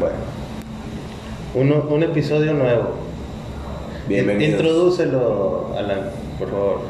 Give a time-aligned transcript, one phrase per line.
[0.00, 0.16] Bueno.
[1.54, 2.94] Uno, un episodio nuevo.
[4.08, 4.52] Bienvenidos.
[4.54, 6.08] Introdúcelo, Alan,
[6.38, 6.80] por favor.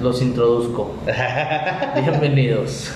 [0.00, 0.94] Los introduzco.
[2.02, 2.90] Bienvenidos.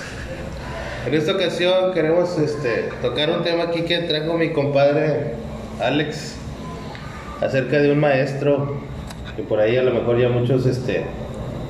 [1.05, 5.35] En esta ocasión queremos este, tocar un tema aquí que trajo mi compadre
[5.79, 6.37] Alex
[7.39, 8.77] acerca de un maestro
[9.35, 11.05] que por ahí a lo mejor ya muchos este,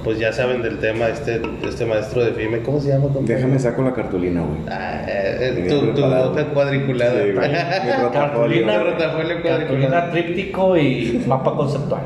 [0.05, 2.61] pues ya saben del tema este, este maestro de FIME.
[2.61, 3.09] ¿Cómo se llama?
[3.09, 3.35] compadre?
[3.35, 4.59] Déjame saco la cartulina, güey.
[4.69, 5.04] Ah,
[5.39, 7.23] eh, tu, tu cuadriculada.
[7.23, 7.49] Sí, güey.
[7.49, 7.55] Mi
[8.03, 8.11] rotafolio.
[8.11, 9.59] Cartulina, rotafolio cuadriculado.
[9.59, 12.01] cartulina tríptico y mapa conceptual.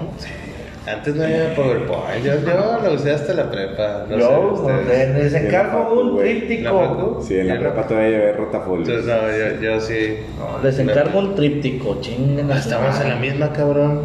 [0.87, 4.05] Antes no había PowerPoint, yo, yo lo usé hasta la prepa.
[4.09, 5.23] No Yo sé, ustedes.
[5.33, 6.33] les encargo Bien, un güey.
[6.33, 7.19] ¿La tríptico.
[7.21, 7.87] Sí, en la Yo prepa no.
[7.87, 8.85] todavía llevé rotafolio.
[8.85, 10.17] Entonces, no, yo, yo sí.
[10.39, 12.49] No, les encargo un tríptico, chinguen.
[12.51, 14.01] a su Estamos en la misma, cabrón.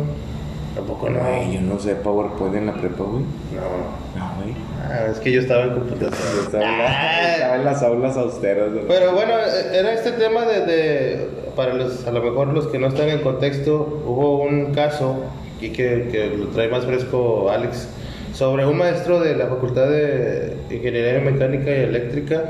[0.74, 1.20] Tampoco no.
[1.20, 3.22] Güey, yo no sé PowerPoint en la prepa, güey.
[3.22, 4.18] No.
[4.20, 4.54] No, güey.
[4.96, 6.28] Ah, es que yo estaba en computación.
[6.36, 8.68] Yo Estaba, en la- estaba en las aulas austeras.
[8.86, 12.78] Pero bueno, eh, era este tema de, de- para los, a lo mejor los que
[12.78, 15.24] no están en contexto, hubo un caso,
[15.60, 17.88] y que, que lo trae más fresco Alex,
[18.34, 22.44] sobre un maestro de la Facultad de Ingeniería Mecánica y Eléctrica,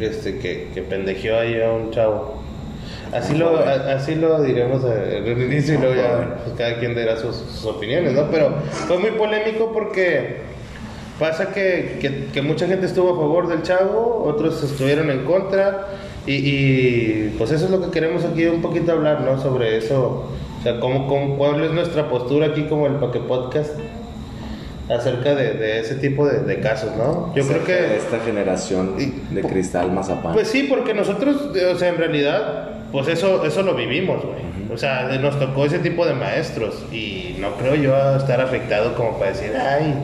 [0.00, 2.42] este, que, que pendejeó ahí a un chavo.
[3.12, 6.94] Así lo, a- así lo diremos en el inicio y luego ya pues, cada quien
[6.94, 8.30] dirá sus, sus opiniones, ¿no?
[8.30, 8.50] Pero
[8.86, 10.36] fue muy polémico porque
[11.18, 15.86] pasa que, que, que mucha gente estuvo a favor del chavo, otros estuvieron en contra
[16.26, 19.40] y, y, pues eso es lo que queremos aquí un poquito hablar, ¿no?
[19.40, 20.28] Sobre eso,
[20.58, 23.70] o sea, cómo, cómo- cuál es nuestra postura aquí como el Paque Podcast
[24.88, 27.32] acerca de, de ese tipo de, de casos, ¿no?
[27.34, 27.96] Yo creo de que...
[27.96, 30.32] Esta generación Y- de cristal mazapán.
[30.32, 34.46] Pues sí, porque nosotros, o sea, en realidad, pues eso, eso lo vivimos, güey.
[34.72, 39.18] O sea, nos tocó ese tipo de maestros y no creo yo estar afectado como
[39.18, 39.94] para decir, ay,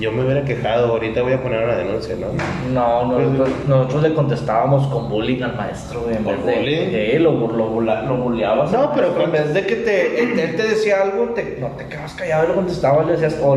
[0.00, 2.26] yo me hubiera quejado, ahorita voy a poner una denuncia, ¿no?
[2.72, 6.16] No, nosotros, nosotros le contestábamos con bullying al maestro, güey.
[6.16, 7.22] ¿Con bullying?
[7.22, 8.70] lo, lo, bula- lo bulleabas.
[8.72, 11.86] No, pero en vez de que te, él, él te decía algo, te- no te
[11.86, 13.56] quedabas callado y le contestabas, le decías, o,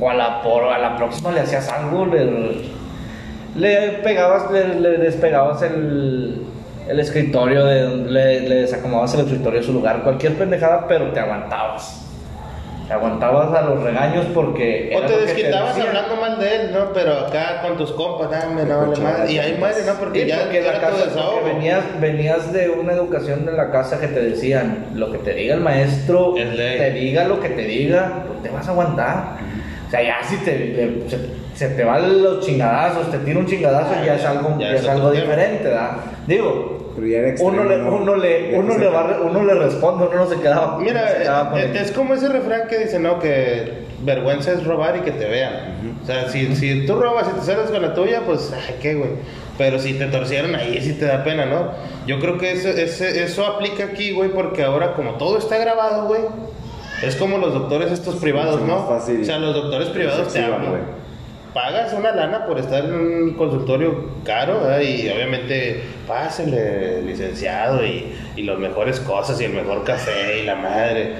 [0.00, 2.62] o a, la, por, a la próxima le hacías algo, le,
[3.56, 6.42] le pegabas, le, le despegabas el,
[6.88, 11.20] el escritorio, de, le, le desacomodabas el escritorio de su lugar, cualquier pendejada, pero te
[11.20, 12.06] aguantabas.
[12.90, 14.92] Te aguantabas a los regaños porque.
[14.96, 16.92] O te desquitabas hablando mal de él, ¿no?
[16.92, 19.32] Pero acá con tus compas, dame, no vale madre.
[19.32, 19.86] Y ahí compas.
[19.86, 19.94] ¿no?
[19.94, 24.00] Porque Sí, ya porque la casa, porque venías, venías de una educación en la casa
[24.00, 28.24] que te decían, lo que te diga el maestro, te diga lo que te diga,
[28.26, 29.36] tú te vas a aguantar.
[29.86, 31.18] O sea, ya si te, le- se,
[31.54, 34.74] se te van los chingadazos, te tira un chingadazo, Ah, ya es algo, ya ya
[34.74, 35.90] es algo diferente, ¿verdad?
[36.26, 37.96] Digo, Pero ya era extremo, uno le, ¿no?
[37.96, 40.76] uno le, uno le va, re- uno le responde, uno no se queda.
[40.80, 43.18] Mira, se quedaba con eh, el- es como ese refrán que dice, ¿no?
[43.18, 45.96] Que vergüenza es robar y que te vean.
[46.02, 48.94] O sea, si, si tú robas y te sales con la tuya, pues, ay, qué,
[48.94, 49.10] güey.
[49.58, 51.72] Pero si te torcieron ahí, sí te da pena, ¿no?
[52.06, 56.06] Yo creo que eso, ese- eso aplica aquí, güey, porque ahora como todo está grabado,
[56.06, 56.22] güey,
[57.02, 58.86] es como los doctores estos privados, ¿no?
[58.86, 60.99] fácil O sea, los doctores privados te hablan.
[61.54, 64.80] Pagas una lana por estar en un consultorio caro ¿verdad?
[64.80, 70.54] y obviamente pásele licenciado y, y las mejores cosas y el mejor café y la
[70.54, 71.14] madre.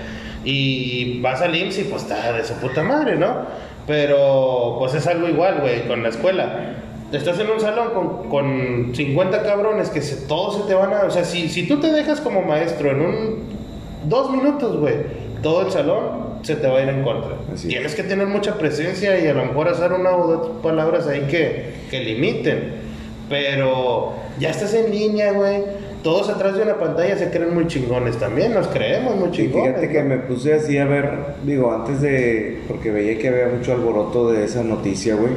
[0.45, 3.47] Y vas al IMSS y pues está de su puta madre, ¿no?
[3.87, 6.77] Pero pues es algo igual, güey, con la escuela.
[7.13, 11.01] Estás en un salón con, con 50 cabrones que todos se te van a...
[11.07, 13.61] O sea, si, si tú te dejas como maestro en un...
[14.05, 14.95] Dos minutos, güey,
[15.43, 17.37] todo el salón se te va a ir en contra.
[17.53, 17.75] Así es.
[17.75, 21.27] Tienes que tener mucha presencia y a lo mejor hacer una o dos palabras ahí
[21.31, 22.81] que, que limiten.
[23.29, 25.63] Pero ya estás en línea, güey.
[26.03, 29.75] Todos atrás de una pantalla se creen muy chingones también, nos creemos muy Y chingones.
[29.77, 31.11] fíjate que me puse así a ver,
[31.45, 35.33] digo, antes de, porque veía que había mucho alboroto de esa noticia, güey.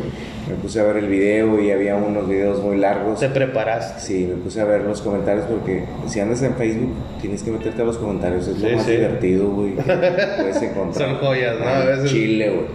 [0.50, 3.20] Me puse a ver el video y había unos videos muy largos.
[3.20, 4.02] Te preparaste.
[4.02, 7.82] Sí, me puse a ver los comentarios porque si andas en Facebook tienes que meterte
[7.82, 8.92] a los comentarios, es Sí, lo más sí.
[8.92, 9.72] divertido, güey.
[9.76, 11.10] Puedes encontrar.
[11.10, 11.66] Son joyas, ¿no?
[11.68, 12.66] A veces- Chile, güey.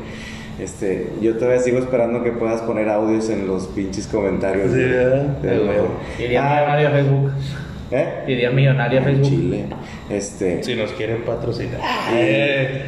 [0.58, 4.72] Este, yo todavía sigo esperando que puedas poner audios en los pinches comentarios.
[4.72, 4.78] Sí.
[4.78, 5.26] ¿verdad?
[6.18, 7.30] Idea Ah, millonaria Facebook.
[7.92, 8.06] ¿Eh?
[8.28, 9.28] Idea millonaria En Facebook.
[9.28, 9.64] Chile.
[10.10, 11.80] Este, Si nos quieren patrocinar.
[12.14, 12.86] Eh,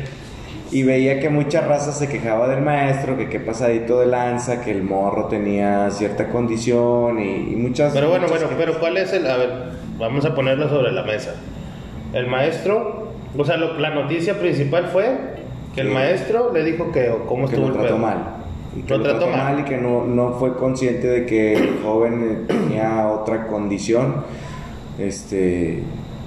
[0.73, 4.71] Y veía que mucha raza se quejaba del maestro, que qué pasadito de lanza, que
[4.71, 7.93] el morro tenía cierta condición y, y muchas...
[7.93, 9.27] Pero bueno, muchas bueno, pero ¿cuál es el...?
[9.27, 9.51] A ver,
[9.99, 11.35] vamos a ponerlo sobre la mesa.
[12.13, 15.11] El maestro, o sea, lo- la noticia principal fue
[15.75, 15.93] que el Sí.
[15.95, 18.07] maestro le dijo que o cómo que estuvo lo el trató pedo.
[18.07, 18.19] mal.
[18.77, 19.55] Y que Lo lo, trató trató mal.
[19.55, 19.61] mal.
[19.61, 24.25] y que no, no fue consciente de que el joven eh, tenía otra condición.
[24.99, 25.83] Este...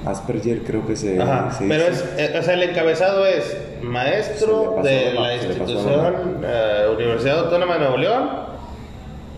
[0.06, 2.04] Asperger creo que se, Ajá, se pero dice.
[2.18, 7.80] es, eh, o sea, el encabezado es maestro de la- institución eh, Universidad Autónoma de
[7.80, 8.30] Nuevo León,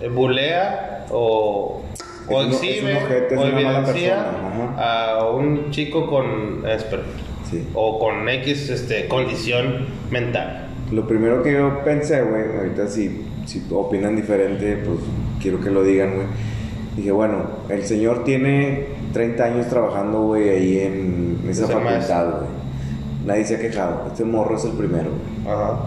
[0.02, 1.82] eh, bulea o
[2.28, 2.98] o exhibe
[3.38, 4.26] o evidencia
[4.78, 6.64] a un chico con
[7.50, 7.68] Sí.
[7.76, 10.68] o con X este, condición mental.
[10.92, 14.98] Lo primero que yo pensé, güey, ahorita si, si opinan diferente, pues
[15.40, 16.28] quiero que lo digan, güey.
[16.98, 22.55] Dije, bueno, el señor tiene 30 años trabajando, güey, ahí en esa Ese facultad, güey.
[23.26, 24.04] Nadie se ha quejado.
[24.08, 25.10] Este morro es el primero.
[25.48, 25.80] Ajá.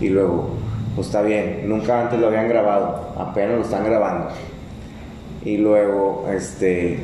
[0.00, 0.50] Y luego,
[0.94, 4.28] pues está bien, nunca antes lo habían grabado, apenas lo están grabando.
[5.44, 7.00] Y luego, este,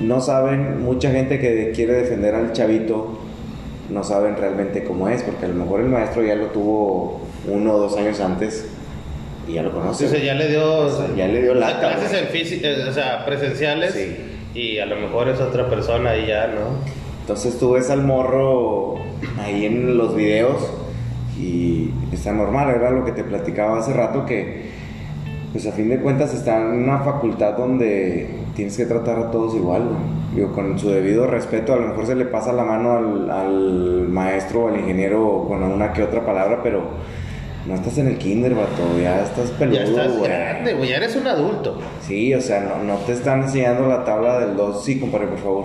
[0.00, 3.18] no saben, mucha gente que quiere defender al chavito,
[3.90, 7.74] no saben realmente cómo es, porque a lo mejor el maestro ya lo tuvo uno
[7.74, 8.66] o dos años antes
[9.48, 10.04] y ya lo conoce.
[10.04, 13.24] Entonces ya le dio, O sea, ya le dio lata, clases en física, o sea,
[13.26, 14.16] presenciales Sí.
[14.54, 16.78] y a lo mejor es otra persona y ya, ¿no?
[17.20, 18.96] Entonces tú ves al morro
[19.38, 20.70] ahí en los videos
[21.38, 24.70] y está normal, era lo que te platicaba hace rato que
[25.52, 29.54] pues a fin de cuentas está en una facultad donde tienes que tratar a todos
[29.54, 30.20] igual, güey.
[30.34, 34.08] Digo, con su debido respeto, a lo mejor se le pasa la mano al, al
[34.08, 36.82] maestro o al ingeniero con una que otra palabra, pero
[37.66, 40.30] no estás en el kinder, vato, ya estás peludo, ya estás güey.
[40.30, 41.78] grande, güey, ya eres un adulto.
[42.00, 44.84] Sí, o sea, no, no te están enseñando la tabla del 2.
[44.84, 45.64] Sí, compadre, por favor.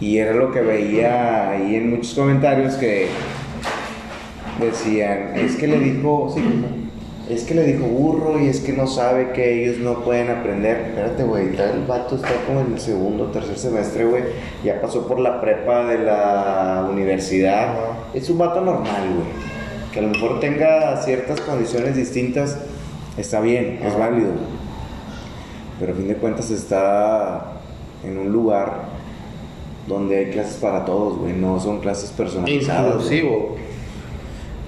[0.00, 3.08] Y era lo que veía ahí en muchos comentarios que
[4.58, 6.42] decían, es que le dijo, sí,
[7.28, 10.86] es que le dijo burro y es que no sabe que ellos no pueden aprender.
[10.88, 14.24] Espérate, güey, el vato está como en el segundo o tercer semestre, güey.
[14.64, 17.74] Ya pasó por la prepa de la universidad.
[18.14, 19.28] Es un vato normal, güey.
[19.92, 22.58] Que a lo mejor tenga ciertas condiciones distintas,
[23.16, 24.32] está bien, es válido.
[25.78, 27.52] Pero a fin de cuentas está
[28.04, 28.89] en un lugar
[29.86, 31.32] donde hay clases para todos, güey.
[31.32, 32.82] No son clases personalizadas.
[32.84, 32.94] güey.
[32.94, 33.56] Inclusivo.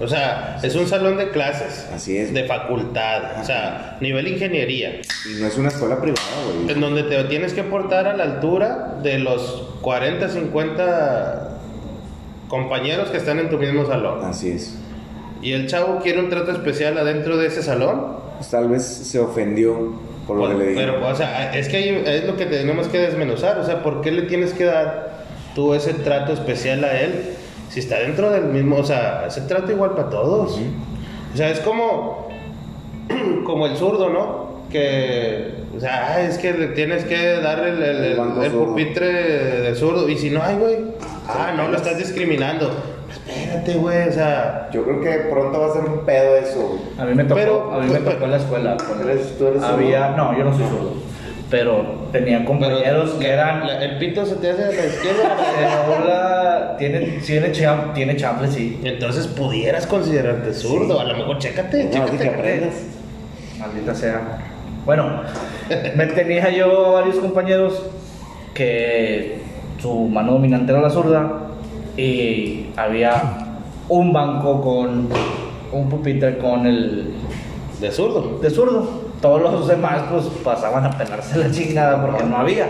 [0.01, 1.87] O sea, es un salón de clases.
[1.95, 2.35] Así es.
[2.35, 3.41] De facultad.
[3.41, 5.01] O sea, nivel ingeniería.
[5.31, 6.73] Y no es una escuela privada, güey.
[6.75, 11.59] En donde te tienes que portar a la altura de los 40, 50
[12.49, 14.25] compañeros que están en tu mismo salón.
[14.25, 14.77] Así es.
[15.41, 18.17] Y el chavo quiere un trato especial adentro de ese salón.
[18.39, 19.93] Pues tal vez se ofendió
[20.27, 20.81] por lo que le dije.
[20.81, 23.59] pero, o sea, es que es lo que tenemos que desmenuzar.
[23.59, 25.25] O sea, ¿por qué le tienes que dar
[25.55, 27.35] tú ese trato especial a él?
[27.71, 30.59] Si está dentro del mismo, o sea, ese trato igual para todos.
[31.33, 32.29] O sea, es como,
[33.47, 34.53] como el zurdo, ¿no?
[34.71, 38.51] Que, o sea, ah, es que le tienes que darle el, el- El banco el
[38.51, 38.67] zurdo.
[38.69, 39.07] pupitre
[39.63, 40.09] de zurdo.
[40.09, 40.77] Y si no hay, güey,
[41.29, 42.71] ah, no, lo estás discriminando.
[43.13, 44.69] Espérate, güey, o sea.
[44.73, 46.81] Yo creo que pronto va a ser un pedo eso, güey.
[46.99, 48.77] A mí me tocó, Pero- a mí me tocó en la escuela.
[48.87, 50.17] cuando ¿Eres- tú eres había, zurdo?
[50.17, 50.93] no, yo no soy zurdo.
[51.51, 53.67] Pero tenía compañeros pero que eran.
[53.67, 55.37] la- el pito se te hace a la izquierda.
[56.07, 58.81] La- tiene, tiene, cham- tiene chample, sí.
[58.83, 60.99] Entonces pudieras considerarte zurdo.
[60.99, 62.19] A lo mejor chécate, No, chécate.
[62.19, 62.75] que aprendas.
[63.59, 64.21] Maldita sea.
[64.87, 65.23] Bueno,
[65.95, 67.85] me tenía yo varios compañeros
[68.55, 69.39] que
[69.81, 71.31] su mano dominante era la zurda
[71.97, 73.57] y había
[73.89, 75.09] un banco con
[75.73, 77.15] un pupitre con el
[77.81, 78.39] De zurdo.
[78.41, 79.03] de zurdo.
[79.21, 82.67] Todos los demás pues pasaban a pelarse la chingada porque no había.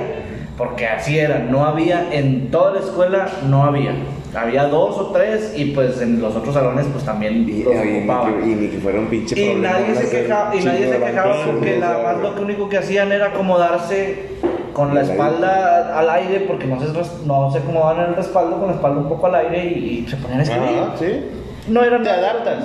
[0.58, 3.94] Porque así era, no había, en toda la escuela no había.
[4.34, 7.78] Había dos o tres y pues en los otros salones pues también Y, los y
[7.78, 8.40] ni ocupaban.
[8.42, 10.98] que, y ni que fuera un pinche Y problema nadie se quejaba, y nadie se
[10.98, 14.28] quejaba porque nada más lo único que hacían era acomodarse
[14.72, 18.68] con la espalda al aire porque no res- no se acomodaban en el respaldo, con
[18.68, 20.68] la espalda un poco al aire y, y se ponían a escribir.
[20.78, 21.26] Ajá, sí.
[21.68, 22.58] No era Te nada- adaptas.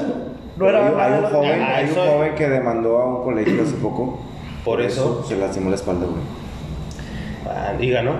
[0.58, 3.24] No era hay, nada hay un joven, Ah, hay un joven que demandó a un
[3.24, 4.20] colegio hace poco.
[4.66, 5.24] Por eso.
[5.28, 6.18] se lastimó la espalda, güey.
[7.48, 8.12] Ah, y ganó.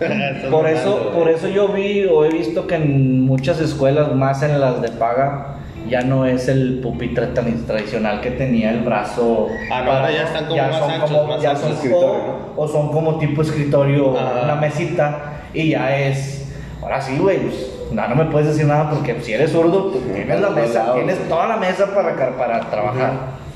[0.50, 4.60] Por eso, por eso yo vi o he visto que en muchas escuelas, más en
[4.60, 5.54] las de paga,
[5.88, 9.48] ya no es el pupitre tan tradicional que tenía el brazo.
[9.72, 11.62] Ah, no, ahora ya están como más son anchos, como- más ya anchos.
[11.64, 12.22] son Escritorio,
[12.56, 14.40] o, o son como tipo escritorio, Ajá.
[14.44, 15.18] una mesita,
[15.52, 16.52] y ya es.
[16.82, 20.04] Ahora sí, güey, pues, no, no me puedes decir nada porque si eres zurdo, pues,
[20.14, 23.12] tienes la mesa, lado, tienes toda la mesa para, para trabajar.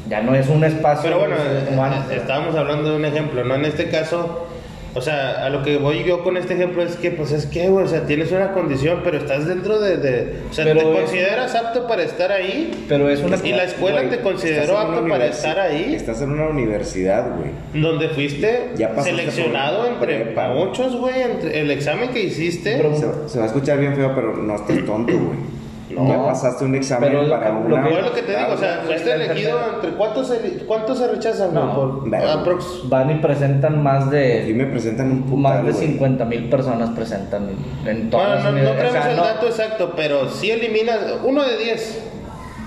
[0.08, 1.02] Ya no es un espacio.
[1.10, 1.36] Pero bueno,
[1.68, 2.16] como eh, antes.
[2.18, 3.54] estábamos hablando de un ejemplo, ¿no?
[3.56, 4.46] En este caso,
[4.94, 7.68] o sea, a lo que voy yo con este ejemplo es que, pues es que,
[7.68, 9.96] güey, o sea, tienes una condición, pero estás dentro de.
[9.98, 12.84] de- o sea, Pero ¿te consideras apto para estar ahí?
[12.88, 13.36] Pero es una.
[13.44, 17.50] Y la escuela te consideró apto para estar ahí, Estás en una universidad, güey.
[17.82, 20.48] donde fuiste Ya seleccionado entre prepa.
[20.48, 22.76] muchos, güey, entre el examen que hiciste.
[22.76, 25.57] Pero- Se, se va a escuchar bien feo, pero no estás tonto, güey.
[25.94, 26.06] No.
[26.08, 27.88] Ya pasaste un examen Pero para que- lo una.
[27.88, 31.54] que- lo que te digo, o sea, fuiste elegido entre cuántos se, cuántos se rechazan,
[31.54, 32.88] No, por aprox.
[32.88, 34.52] Van y presentan más Aquí de.
[34.54, 35.86] me presentan un putal, Más de güey.
[35.86, 37.48] 50 mil personas presentan
[37.86, 40.98] en todas Bueno, no, no tenemos O sea, el no- dato exacto, pero sí eliminas
[41.24, 42.02] uno de 10.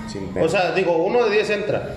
[0.08, 0.46] Sin pedo.
[0.46, 1.96] O sea, digo, uno de 10 entra.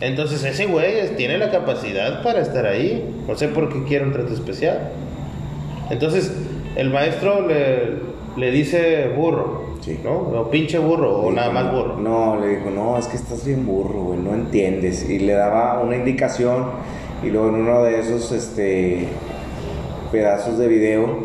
[0.00, 3.14] Entonces ese güey tiene la capacidad para estar ahí.
[3.28, 4.90] No sé por qué quiere un trato especial.
[5.90, 6.32] Entonces
[6.76, 7.94] el maestro le,
[8.36, 10.00] le dice burro, Sí.
[10.02, 10.18] ¿no?
[10.18, 11.96] O pinche burro, o nada más burro.
[11.96, 15.08] No, le dijo, no, es que estás bien burro, güey, no entiendes.
[15.08, 16.64] Y le daba una indicación
[17.22, 19.06] y luego en uno de esos este,
[20.10, 21.20] pedazos de video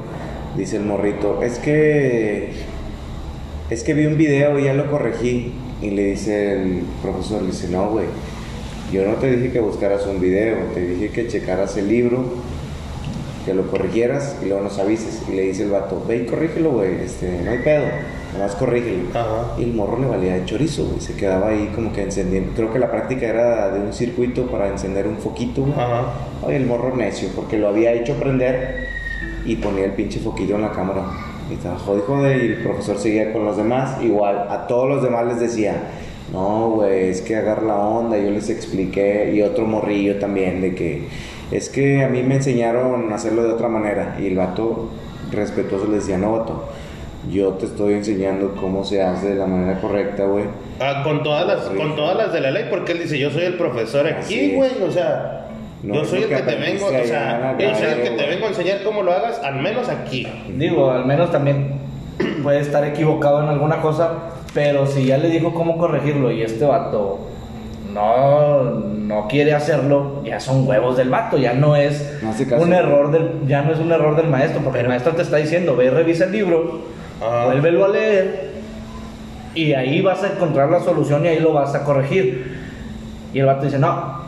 [0.55, 2.51] dice el morrito, es que,
[3.71, 5.53] es que vi un video y ya lo corregí.
[5.81, 8.05] Y le dice el profesor, le dice, no, güey,
[8.93, 12.25] yo no te dije que buscaras un video, te dije que checaras el libro
[13.43, 15.23] que lo corrigieras y luego nos avises.
[15.27, 17.85] Y le dice el vato, ve y corrígelo, güey, este, no hay pedo,
[18.33, 19.09] nomás corrígelo.
[19.13, 19.55] Ajá.
[19.57, 22.53] Y el morro le valía de chorizo, güey, se quedaba ahí como que encendiendo.
[22.55, 25.73] Creo que la práctica era de un circuito para encender un foquito, güey.
[25.73, 26.13] Ajá.
[26.43, 28.87] Oye, el morro necio, porque lo había hecho prender
[29.45, 31.03] y ponía el pinche foquillo en la cámara.
[31.49, 34.01] Y estaba jode, jode, y el profesor seguía con los demás.
[34.01, 35.89] Igual, a todos los demás les decía,
[36.31, 38.17] no, güey, es que agarra la onda.
[38.17, 41.07] Yo les expliqué, y otro morrillo también, de que
[41.51, 44.17] es que a mí me enseñaron a hacerlo de otra manera.
[44.19, 44.89] Y el vato
[45.31, 46.69] respetuoso le decía, no, vato,
[47.29, 50.45] yo te estoy enseñando cómo se hace de la manera correcta, güey.
[50.79, 53.43] Ah, con todas las con todas las de la ley porque él dice yo soy
[53.43, 55.47] el profesor aquí güey o sea
[55.83, 58.27] No yo soy el que que te vengo o sea yo soy el que te
[58.27, 60.27] vengo a enseñar cómo lo hagas al menos aquí.
[60.57, 61.81] Digo, al menos también
[62.43, 64.11] puede estar equivocado en alguna cosa,
[64.53, 67.19] pero si ya le dijo cómo corregirlo y este vato
[67.93, 73.11] no, no quiere hacerlo, ya son huevos del vato, ya no es No un error
[73.11, 75.85] del, ya no es un error del maestro, porque el maestro te está diciendo, ve
[75.85, 76.79] y revisa el libro,
[77.21, 77.43] Ah.
[77.47, 78.51] vuélvelo a leer
[79.53, 82.59] y ahí vas a encontrar la solución y ahí lo vas a corregir.
[83.33, 84.21] Y el vato dice, no,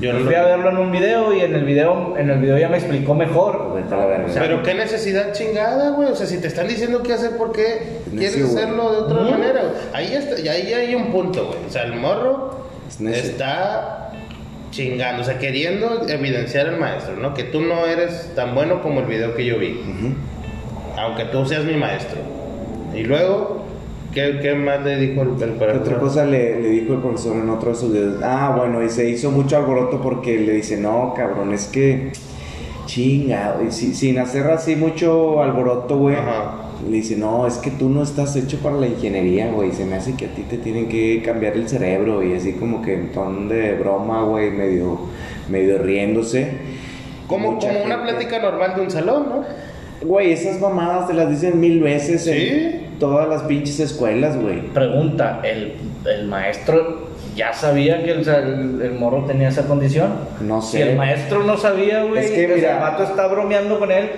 [0.00, 2.58] yo no fui a verlo en un video y en el video, en el video
[2.58, 3.56] ya me explicó mejor.
[3.56, 7.36] O sea, pero qué necesidad chingada güey o sea si te están diciendo qué hacer
[7.36, 9.74] por qué Es quieres necio, hacerlo de otra manera güey?
[9.92, 14.12] ahí está y ahí hay un punto güey o sea el morro Es está
[14.70, 19.00] chingando o sea queriendo evidenciar al maestro no que tú no eres tan bueno como
[19.00, 20.14] el video que yo vi Ujú.
[20.98, 22.18] Aunque tú seas mi maestro.
[22.94, 23.62] Y luego,
[24.14, 27.48] ¿qué, qué más le dijo el, el otra cosa le, le dijo el profesor en
[27.50, 28.22] otro de sus videos?
[28.22, 32.12] Ah, bueno, y se hizo mucho alboroto porque le dice, no, cabrón, es que
[32.86, 36.16] chinga, y si- sin hacer así mucho alboroto, güey.
[36.88, 39.72] Le dice, no, es que tú no estás hecho para la ingeniería, güey.
[39.72, 42.82] Se me hace que a ti te tienen que cambiar el cerebro y así como
[42.82, 45.00] que en ton de broma, güey, medio,
[45.48, 46.52] medio riéndose.
[47.26, 49.44] Como, como una plática normal de un salón, ¿no?
[50.06, 52.30] Güey, esas mamadas te las dicen mil veces ¿Sí?
[52.30, 54.60] en todas las pinches escuelas, güey.
[54.68, 55.74] Pregunta, ¿el,
[56.08, 60.12] el maestro ya sabía que el, el- el morro tenía esa condición?
[60.40, 60.90] No Si sé.
[60.90, 64.08] el maestro no sabía, güey, Es que, mira- el vato está bromeando con él,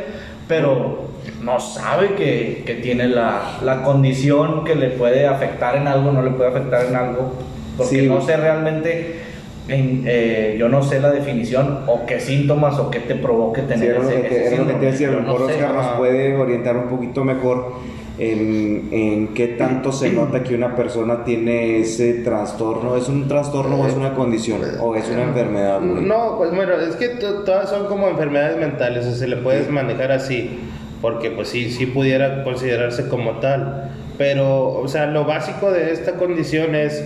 [0.46, 1.08] pero
[1.42, 6.22] no sabe que, que tiene la, la condición que le puede afectar en algo, no
[6.22, 7.32] le puede afectar en algo,
[7.76, 8.06] porque Sí.
[8.06, 9.20] no sé realmente,
[9.68, 13.66] en- eh, yo no sé la definición o qué síntomas o qué te provoque Sí,
[13.68, 14.90] tener lo ese, que te, ese era lo que te síndrome.
[14.92, 15.54] decía, a lo no mejor sé.
[15.56, 17.72] Oscar nos puede orientar un poquito mejor
[18.18, 22.96] en, en qué tanto se nota que una persona tiene ese trastorno.
[22.96, 24.60] ¿Es un trastorno o es una condición?
[24.80, 25.80] ¿O es una enfermedad?
[25.80, 29.36] No, pues bueno, es que to- todas son como enfermedades mentales, o sea, se le
[29.36, 30.58] puedes manejar así,
[31.00, 33.90] porque pues sí, sí pudiera considerarse como tal.
[34.18, 37.04] Pero, o sea, lo básico de esta condición es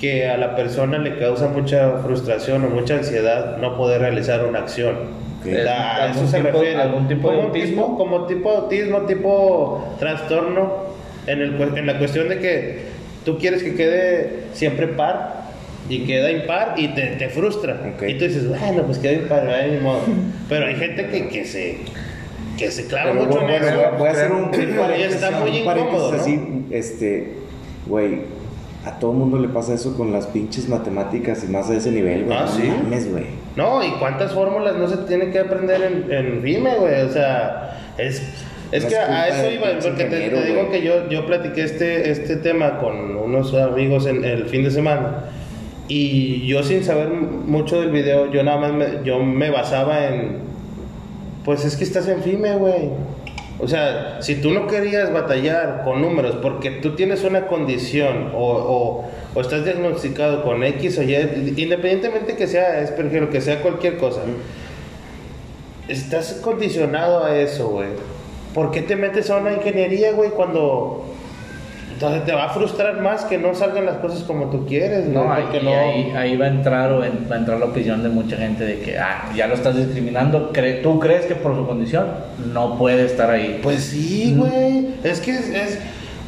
[0.00, 4.60] que a la persona le causa mucha frustración o mucha ansiedad no poder realizar una
[4.60, 4.94] acción.
[5.40, 5.46] Ok.
[5.46, 6.76] O sea, a ¿Algún eso se tipo- refiere.
[6.82, 7.96] algún tipo de autismo?
[7.98, 10.84] como tipo autismo, tipo trastorno,
[11.26, 12.78] en, el, en la cuestión de que
[13.24, 15.40] tú quieres que quede siempre par
[15.88, 17.80] y queda impar y te, te frustra.
[17.94, 18.02] Ok.
[18.08, 20.00] Y tú dices, bueno, pues queda impar, no hay ni modo.
[20.48, 21.78] Pero hay gente que, que se
[22.58, 23.76] que se clava mucho bueno, en eso.
[23.98, 26.42] voy a- hacer un, un y paréntesis, está muy un incómodo, paréntesis ¿no?
[26.52, 27.32] así, este,
[27.86, 28.18] güey,
[28.84, 32.24] a todo mundo le pasa eso con las pinches matemáticas y más a ese nivel,
[32.24, 32.36] güey.
[32.38, 32.68] Ah, no ¿sí?
[32.68, 33.24] mames, güey.
[33.56, 37.02] No, y cuántas fórmulas no se tiene que aprender en, en RIME, güey.
[37.02, 38.22] O sea, es,
[38.72, 40.70] es No que es a eso iba, porque te, digo güey.
[40.70, 45.24] que yo, yo platiqué este, este tema con unos amigos en el fin de semana.
[45.88, 50.38] Y yo sin saber mucho del video, yo nada más me, yo me basaba en,
[51.44, 52.90] pues es que estás en FIME, güey.
[53.62, 58.38] O sea, si tú no querías batallar con números porque tú tienes una condición o,
[58.52, 61.14] o- o estás diagnosticado con X o Y,
[61.56, 64.22] independientemente que sea, que lo que sea cualquier cosa,
[65.88, 67.88] estás condicionado a eso, güey.
[68.54, 71.04] ¿Por qué te metes a una ingeniería, güey, cuando
[72.00, 75.14] entonces te va a frustrar más que no salgan las cosas como tú quieres, güey?
[75.14, 78.64] No, ahí, va a entrar o en- va a entrar la opinión de mucha gente
[78.64, 80.50] de que ah, ya lo estás discriminando.
[80.52, 82.06] Cre- ¿Tú crees que por su condición
[82.54, 83.60] no puede estar ahí?
[83.62, 84.94] Pues sí, güey.
[85.04, 85.78] Es que es, es,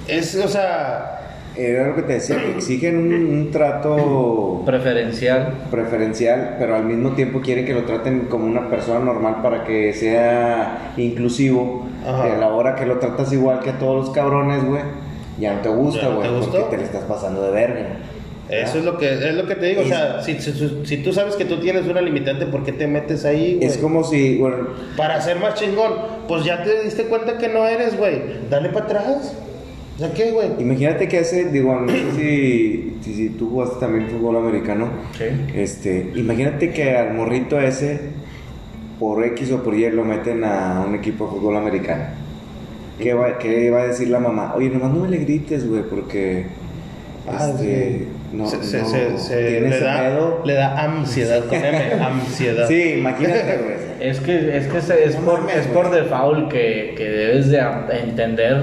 [0.09, 1.21] es, o sea,
[1.57, 5.55] era lo que te decía, que exigen un, un trato Preferencial.
[5.71, 9.93] preferencial, pero al mismo tiempo quieren que lo traten como una persona normal para que
[9.95, 11.87] sea inclusivo.
[12.07, 12.29] Ajá.
[12.29, 14.83] Y a la hora que lo tratas igual que a todos los cabrones, güey,
[15.39, 16.53] ya no te gusta, ¿Ya no güey, gustó?
[16.53, 17.87] porque te le estás pasando de verga.
[18.49, 20.53] Eso es lo que es lo que te digo, o sea, si, si,
[20.85, 23.67] si tú sabes que tú tienes una limitante, ¿por qué te metes ahí, güey?
[23.67, 25.93] Es como si, bueno, Para ser más chingón,
[26.29, 28.21] pues ya te diste cuenta que no eres, güey.
[28.51, 29.35] Dale para atrás.
[29.97, 30.49] O sea, ¿qué, güey?
[30.59, 34.89] imagínate que hace, digo, no sé si, si, si tú jugaste también fútbol americano.
[35.17, 35.25] Sí.
[35.55, 38.01] Este, imagínate que al morrito ese,
[38.99, 42.05] por X o por Y, lo meten a un equipo de fútbol americano.
[43.02, 44.54] ¿Qué va, qué va a decir la mamá?
[44.56, 46.47] Oye, nomás no me le grites, güey, porque.
[47.28, 50.42] Ah, este, no, se, se, no, se, se- tiene le, da, pedo.
[50.44, 52.66] le da ansiedad con M, ansiedad.
[52.68, 53.76] Sí, imagínate, güey.
[54.00, 57.49] Es que es, que es, es No por, mames, es por default que, que debes
[57.50, 57.61] de
[58.02, 58.62] entender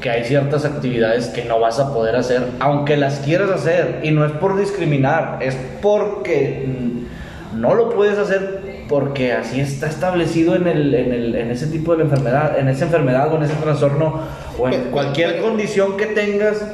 [0.00, 4.00] que hay ciertas actividades que no vas a poder hacer, aunque las quieras hacer.
[4.02, 8.57] Y no es por discriminar, es porque mm, no lo puedes hacer
[8.88, 12.86] porque así está establecido en, el, en, el, en ese tipo de enfermedad, en esa
[12.86, 14.20] enfermedad o en ese trastorno
[14.58, 16.64] o en Pe- cualquier pe- condición que tengas,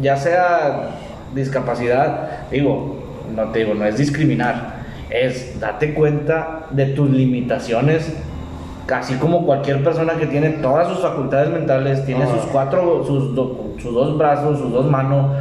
[0.00, 0.90] ya sea
[1.34, 2.96] discapacidad, digo,
[3.34, 4.78] no te digo, no es discriminar,
[5.10, 8.12] es date cuenta de tus limitaciones,
[8.86, 12.28] casi como cualquier persona que tiene todas sus facultades mentales, tiene Ah.
[12.34, 15.36] sus cuatro, sus, do- sus dos brazos, sus dos manos,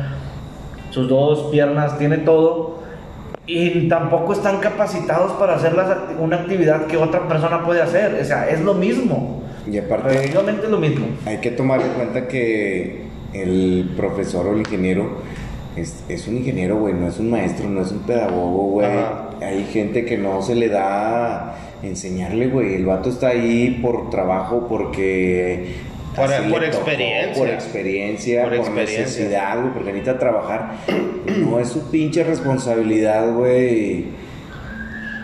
[0.92, 2.78] sus dos piernas, tiene todo.
[3.48, 8.20] Y tampoco están capacitados para hacer las una actividad que otra persona puede hacer.
[8.22, 9.42] O sea, es lo mismo.
[9.72, 11.08] Y aparte, es lo mismo.
[11.26, 15.18] hay que tomar en cuenta que el profesor o el ingeniero
[15.76, 18.88] es, es un ingeniero, güey, no es un maestro, no es un pedagogo, güey.
[19.42, 22.76] Hay gente que no se le da enseñarle, güey.
[22.76, 25.87] El vato está ahí por trabajo, porque...
[26.18, 27.34] Por- así por tocó, experiencia.
[27.38, 29.00] Por experiencia, Por experiencia.
[29.00, 30.72] necesidad, güey, porque necesita trabajar.
[31.38, 34.06] No es su pinche responsabilidad, güey.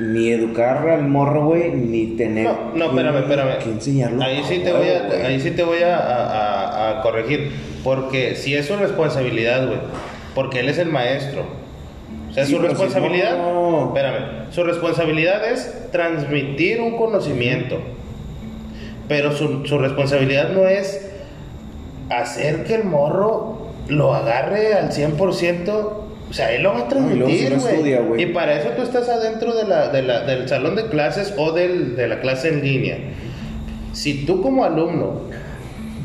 [0.02, 3.58] Ni educar al morro, güey, ni tener No, no, espérame, espérame.
[3.60, 4.22] que enseñarlo.
[4.24, 7.52] Ahí sí te voy a, ahí sí te voy a, a- corregir.
[7.84, 9.80] Porque si es su responsabilidad, güey.
[10.36, 11.46] Porque él es el maestro.
[12.30, 13.38] O sea, Sí, su si responsabilidad.
[13.38, 14.52] no- Espérame.
[14.52, 17.80] Su responsabilidad es transmitir un conocimiento.
[19.08, 21.10] Pero su, su responsabilidad no es
[22.10, 25.70] hacer que el morro lo agarre al 100%.
[25.70, 27.96] O sea, él lo va a y transmitir, güey.
[28.08, 28.24] güey.
[28.24, 31.52] y para eso tú estás adentro de la, de la- del salón de clases o
[31.52, 32.98] del, de la clase en línea.
[33.92, 35.22] Si tú como alumno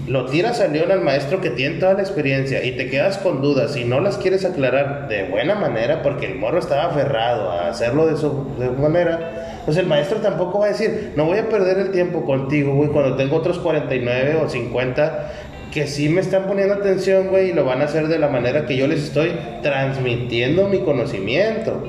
[0.06, 3.40] lo tiras al león al maestro que tiene toda la experiencia y te quedas con
[3.42, 7.68] dudas y no las quieres aclarar de buena manera porque el morro estaba aferrado a
[7.68, 11.46] hacerlo de su de manera, pues el maestro tampoco va a decir, no voy a
[11.50, 15.30] perder el tiempo contigo, güey, cuando tengo otros 49 o 50
[15.70, 18.64] que sí me están poniendo atención, güey, y lo van a hacer de la manera
[18.64, 21.82] que yo les estoy transmitiendo mi conocimiento.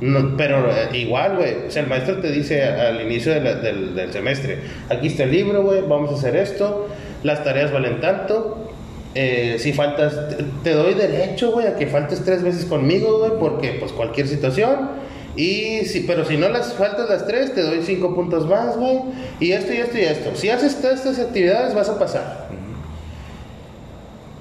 [0.00, 4.56] No, pero eh, igual, güey, o sea, el maestro te dice al inicio del semestre,
[4.88, 6.88] aquí está el libro, güey, vamos a hacer esto,
[7.22, 8.70] las tareas valen tanto,
[9.14, 13.32] eh, si faltas, te, te doy derecho, güey, a que faltes tres veces conmigo, güey,
[13.38, 15.04] porque pues cualquier situación,
[15.36, 19.00] y si, pero si no las faltas las tres, te doy cinco puntos más, güey,
[19.38, 20.34] y esto y esto y esto.
[20.34, 22.46] Si haces todas estas actividades, vas a pasar.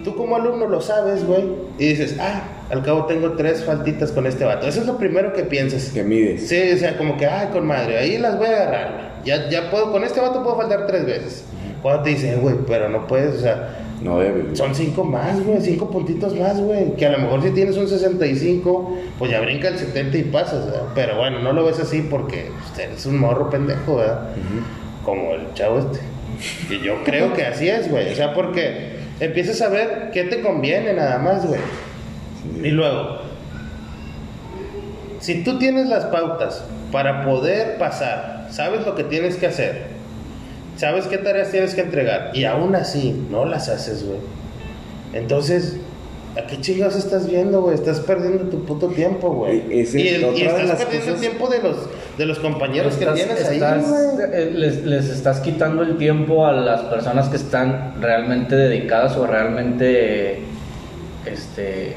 [0.03, 1.43] Tú como alumno lo sabes, güey,
[1.77, 4.67] y dices, ah, al cabo tengo tres faltitas con este vato.
[4.67, 5.89] Eso es lo primero que piensas.
[5.89, 6.47] Que mides.
[6.47, 9.21] Sí, o sea, como que, ay, con madre, ahí las voy a agarrar.
[9.25, 11.45] Ya, ya puedo, con este vato puedo faltar tres veces.
[11.81, 14.55] Cuando te dicen, güey, pero no puedes, o sea, No debe.
[14.55, 16.95] son cinco más, güey, cinco puntitos más, güey.
[16.95, 20.65] Que a lo mejor si tienes un 65, pues ya brinca el 70 y pasas,
[20.65, 20.83] ¿verdad?
[20.93, 24.29] Pero bueno, no lo ves así porque pues, eres un morro pendejo, ¿verdad?
[25.03, 25.99] Como el chavo este.
[26.69, 28.11] Y yo creo que así es, güey.
[28.11, 31.61] O sea, porque empiezas a ver qué te conviene nada más, güey.
[32.63, 33.19] Y luego,
[35.19, 39.94] si tú tienes las pautas para poder pasar, sabes lo que tienes que hacer,
[40.77, 44.19] sabes qué tareas tienes que entregar y aún así no las haces, güey.
[45.13, 45.77] Entonces,
[46.37, 47.75] ¿a qué chingados estás viendo, güey?
[47.75, 49.59] Estás perdiendo tu puto tiempo, güey.
[49.69, 51.77] E- Y, el- estás las perdiendo el tiempo de los,
[52.17, 53.85] de los compañeros que tienes ahí, estás-
[54.33, 59.25] eh, les, les estás quitando el tiempo a las personas que están realmente dedicadas o
[59.25, 60.39] realmente
[61.25, 61.95] este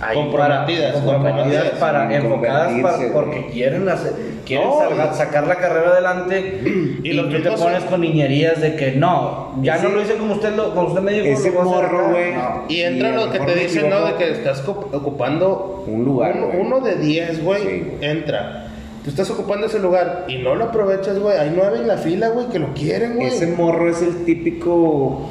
[0.00, 1.78] ahí Comprometidas, para, comprometidas comprometidas.
[1.80, 4.12] para En enfocadas para- porque quieren hacer,
[4.44, 6.60] quieren No, salga- y- sacar la carrera adelante
[7.02, 10.02] Y y, los tú te pones con niñerías de que no ya Ese- no lo
[10.02, 12.08] hice como usted lo como usted me dijo ese lo morro, acá".
[12.10, 12.34] güey.
[12.34, 12.64] No.
[12.68, 14.04] Y entra Y lo lo que te dicen, ¿no?
[14.04, 18.10] De que estás ocupando Un lugar, Uno, de 10, güey, Sí, güey.
[18.10, 18.60] entra.
[19.04, 21.36] Tú estás ocupando ese lugar y no lo aprovechas, güey.
[21.36, 23.26] Hay nueve en la fila, güey, que lo quieren, güey.
[23.28, 25.28] Ese morro es el típico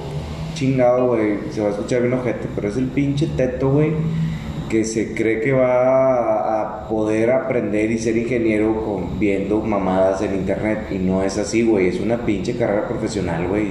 [0.53, 1.39] chingado, güey.
[1.51, 3.91] Se va a escuchar bien ojete, pero es el pinche teto, güey.
[4.73, 10.33] Que se cree que va a poder aprender y ser ingeniero con viendo mamadas en
[10.33, 10.87] internet.
[10.89, 11.89] Y no es así, güey.
[11.89, 13.67] Es una pinche carrera profesional, güey.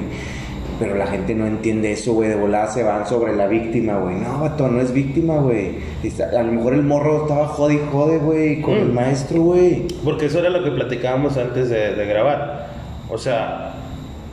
[0.79, 2.29] Pero la gente no entiende eso, güey.
[2.29, 4.15] De volada se van sobre la víctima, güey.
[4.15, 5.79] No, vato, no es víctima, güey.
[6.39, 8.95] A lo mejor el morro estaba jode y jode, güey, con el Mm.
[8.95, 9.89] maestro, güey.
[10.05, 12.69] Porque eso era lo que platicábamos antes de, de grabar.
[13.11, 13.75] O sea,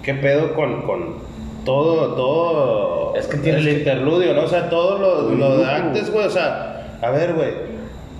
[0.03, 1.15] ¿qué pedo con, con
[1.65, 4.43] todo, todo Es que tienes el que- interludio, ¿no?
[4.43, 6.25] O sea, todo lo, lo de antes, güey.
[6.25, 7.49] O sea, a ver, güey,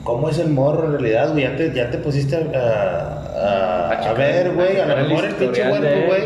[0.04, 1.43] ¿cómo es el morro en realidad, güey?
[1.43, 4.80] Ya te, ya te pusiste a, a, A a checar- ver, a güey.
[4.80, 6.23] A, lo el mejor el pinche huerco, güey,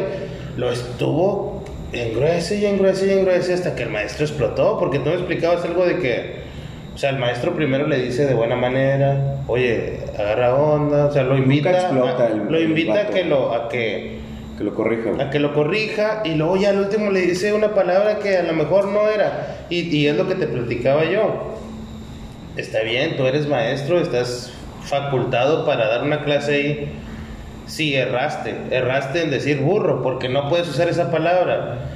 [0.58, 4.78] lo estuvo engruese y engruese y engruese hasta que el maestro explotó.
[4.80, 6.44] Porque tú me explicabas algo de que.
[6.94, 11.24] O sea, el maestro primero le dice de buena manera, oye, agarra onda, o sea,
[11.24, 13.14] lo invita, explota a, el- lo el invita a vato.
[13.14, 14.20] que lo, a que,
[14.58, 17.74] Que lo corrija, a que lo corrija y luego ya al último le dice una
[17.74, 21.58] palabra que a lo mejor no era y, y es lo que te platicaba yo.
[22.56, 26.94] Está bien, tú eres maestro, estás facultado para dar una clase ahí.
[27.66, 31.93] Sí, erraste, erraste en decir burro, porque no puedes usar esa palabra.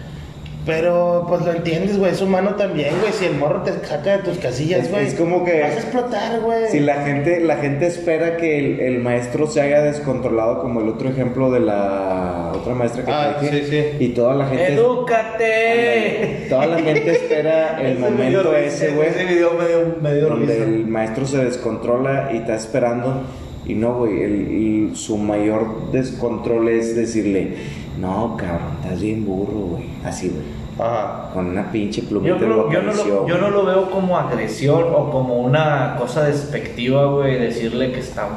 [0.68, 3.12] Pero pues lo entiendes, güey, es humano también, güey.
[3.14, 5.08] Si el morro te saca de tus casillas, güey.
[5.08, 6.68] es como que- Vas a explotar, güey.
[6.70, 10.90] Si la gente, la gente espera que el, el maestro se haya descontrolado, como el
[10.90, 14.04] otro ejemplo de la otra maestra que Ah, te dije, sí, sí.
[14.06, 16.46] y toda la gente, ¡Edúcate!
[16.50, 20.54] toda la gente espera el momento ese, güey, Ese video me dio, me dio donde
[20.54, 20.66] risa.
[20.66, 23.24] el maestro se descontrola y está esperando,
[23.66, 24.34] y no, güey, el-
[24.90, 27.54] el- su mayor descontrol es decirle,
[28.00, 30.44] no, cabrón, estás bien burro, güey, así, güey,
[30.80, 31.30] Ajá.
[31.34, 33.38] con una pinche plumita Yo, creo- lo yo, no lo, yo güey.
[33.42, 38.28] no lo veo como agresión o como una cosa despectiva, güey, decirle que está.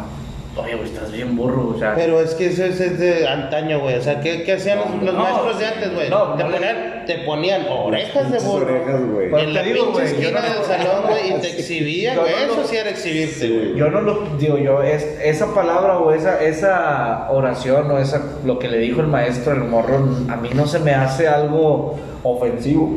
[0.56, 1.94] Oye, güey, estás bien burro, o sea.
[1.94, 3.94] Pero es que eso es, es de antaño, güey.
[3.96, 6.10] O sea, ¿qué, qué hacían los, los No, maestros de antes, güey?
[6.10, 8.66] no, te, ponían, te ponían orejas de burro.
[8.66, 9.42] orejas, güey.
[9.44, 12.32] En la digo, pinche esquina no- del salón, güey, y te exhibían, güey.
[12.32, 13.76] no Eso lo- sí era exhibirte, Sí, güey.
[13.76, 18.58] Yo no lo digo yo, es, esa palabra o esa, esa oración o esa, lo
[18.58, 19.98] que le dijo el maestro el morro,
[20.28, 22.90] a mí no se me hace algo ofensivo.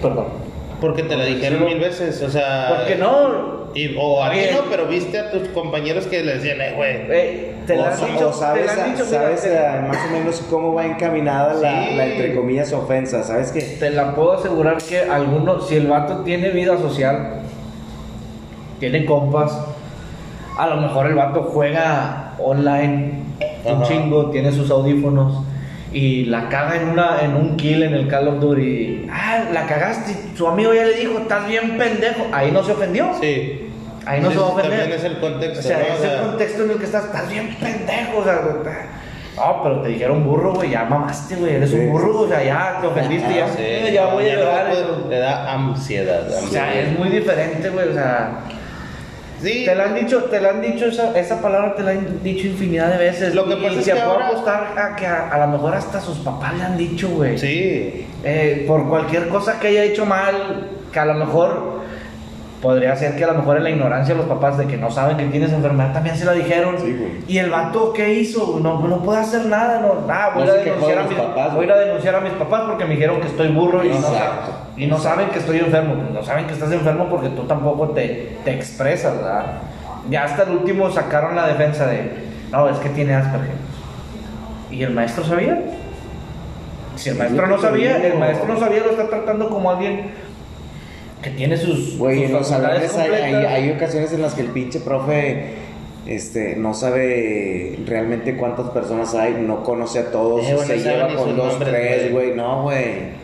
[0.00, 0.26] Perdón.
[0.80, 2.74] Porque te la dijeron mil veces, o sea.
[2.76, 3.62] Porque no.
[3.74, 4.54] Y, o a Bien.
[4.54, 6.96] no, pero viste a tus compañeros que les decían, eh, güey.
[7.08, 9.96] eh, te la o, han dicho, o sabes, te la han dicho, mira, sabes más
[9.96, 11.94] o menos cómo va encaminada la, Sí.
[11.94, 13.60] la, entre comillas ofensa, ¿sabes qué?
[13.62, 17.40] Te la puedo asegurar que alguno, si el vato tiene vida social,
[18.78, 19.58] tiene compas,
[20.58, 23.22] a lo mejor el vato juega online
[23.64, 23.84] un Ajá.
[23.84, 25.44] chingo, tiene sus audífonos
[25.92, 29.06] y la caga en una en un kill en el Call of Duty.
[29.12, 32.26] Ah, la cagaste, su amigo ya le dijo, estás bien pendejo.
[32.32, 33.10] Ahí no se ofendió.
[33.20, 33.68] Sí.
[34.04, 34.78] Ahí no Sí, se va a ofender.
[34.80, 35.84] También es el contexto, O sea, ¿no?
[35.84, 38.40] O es sea, el contexto en el que estás, estás bien pendejo, o sea,
[39.36, 42.42] no, pero te dijeron burro, güey, ya mamaste, güey, eres Sí, un burro, o sea,
[42.44, 44.68] ya te ofendiste, ya, sí, ya no, voy a no llorar.
[44.68, 45.06] puede- eso.
[45.08, 46.28] Le da ansiedad.
[46.30, 48.40] O sea, es muy diferente, güey, o sea,
[49.42, 49.64] Sí.
[49.64, 52.46] te la han dicho, te la han dicho esa, esa palabra, te la han dicho
[52.46, 53.34] infinidad de veces.
[53.34, 55.74] Lo que y pasa es se que ahora- apostar a que a, a lo mejor
[55.74, 57.36] hasta sus papás le han dicho, güey.
[57.38, 58.06] Sí.
[58.24, 61.82] Eh, por cualquier cosa que haya hecho mal, que a lo mejor
[62.62, 65.16] podría ser que a lo mejor en la ignorancia los papás de que no saben
[65.16, 66.76] que tienes enfermedad también se la dijeron.
[66.78, 67.12] Sí, güey.
[67.26, 68.60] y el vato, ¿qué hizo?
[68.62, 71.54] No, no puede hacer nada, no, nada, voy, No a denunciar de a mis, papás,
[71.54, 74.46] voy a denunciar a mis papás porque me dijeron que estoy burro y no, Exacto.
[74.52, 75.94] sa- y no saben que estoy enfermo.
[75.96, 79.44] Pues no saben que estás enfermo porque tú tampoco te, te expresas, ¿verdad?
[80.08, 82.12] Ya hasta el último sacaron la defensa de,
[82.52, 83.56] no, es que tiene Asperger.
[84.70, 85.60] ¿Y el maestro sabía?
[86.96, 90.12] Si el Es maestro no sabía, el maestro no sabía, lo está tratando como alguien
[91.22, 91.96] que tiene sus.
[91.98, 95.54] Güey, en los salones hay, hay, hay ocasiones en las que el pinche profe
[96.06, 101.08] este, no sabe realmente cuántas personas hay, no conoce a todos, Eh, bueno, se lleva
[101.14, 102.26] con dos, nombres, tres, güey.
[102.26, 103.22] güey, no, güey.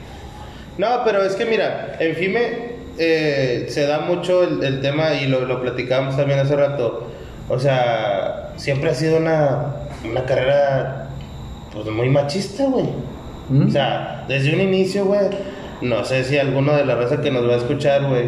[0.79, 5.27] No, pero es que mira, en FIME eh, se da mucho el, el tema y
[5.27, 7.09] lo, lo platicábamos también hace rato.
[7.49, 9.75] O sea, siempre ha sido una,
[10.09, 11.09] una carrera
[11.73, 12.87] pues, muy machista, güey.
[13.49, 13.67] ¿Mm?
[13.67, 15.21] O sea, desde un inicio, güey,
[15.83, 18.27] no sé si alguno de la raza que nos va a escuchar, güey,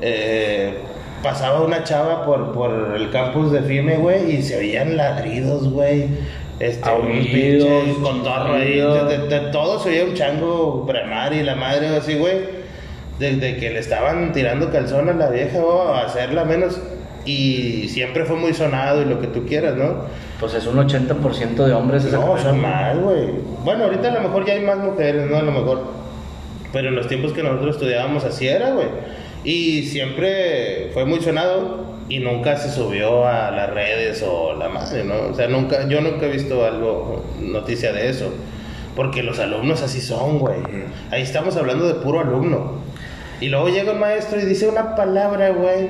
[0.00, 0.74] eh,
[1.22, 6.06] pasaba una chava por, por el campus de FIME, güey, y se oían ladridos, güey.
[6.60, 11.32] Este, un Aullidos, pinche contorno ahí, de, de- de todo se oía un chango premar
[11.32, 12.58] y la madre así, güey.
[13.18, 16.80] Desde que le estaban tirando calzón a la vieja, o a hacerla menos.
[17.24, 20.04] Y siempre fue muy sonado y lo que tú quieras, ¿no?
[20.40, 23.30] Pues es un 80% de hombres No, son más, güey.
[23.64, 25.36] Bueno, ahorita a lo mejor ya hay más mujeres, ¿no?
[25.36, 25.82] A lo mejor.
[26.72, 28.88] Pero en los tiempos que nosotros estudiábamos así era, güey.
[29.44, 35.04] Y siempre fue muy sonado y nunca se subió a las redes o la madre,
[35.04, 35.28] ¿no?
[35.30, 38.32] O sea, nunca, yo nunca he visto algo, noticia de eso.
[38.96, 40.58] Porque los alumnos así son, güey.
[41.10, 42.78] Ahí estamos hablando de puro alumno.
[43.40, 45.88] Y luego llega el maestro y dice una palabra, güey.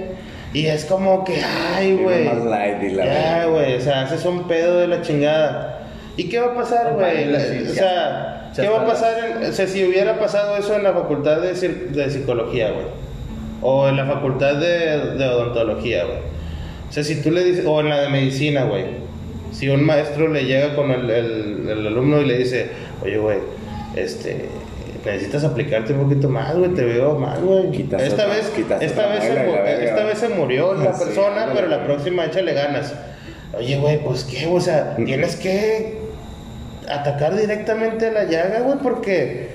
[0.52, 2.24] Y es como que, ay, güey.
[2.24, 3.74] más light y la Ya, güey.
[3.76, 5.86] O sea, haces un pedo de la chingada.
[6.16, 7.34] ¿Y qué va a pasar, güey?
[7.34, 9.14] O sea, ¿qué va a pasar?
[9.42, 12.86] en- o sea, si hubiera pasado eso en la facultad de, de psicología, güey.
[13.60, 16.18] O en la facultad de, de odontología, güey.
[16.88, 18.84] O sea, si tú le dices, o en la de medicina, güey.
[19.52, 22.68] Si un maestro le llega con el, el- el alumno y le dice,
[23.02, 23.38] oye, güey,
[23.96, 24.44] este,
[25.04, 27.70] necesitas aplicarte un poquito más, güey, te veo mal, güey.
[27.72, 31.04] Quitas Esta otra- vez, quitas esta vez, se, verga, esta vez se murió la Sí,
[31.04, 32.94] persona, ándale, pero la próxima échale ganas.
[33.56, 35.97] Oye, güey, pues qué, o sea, tienes que
[36.90, 39.48] atacar directamente a la llaga, güey, porque,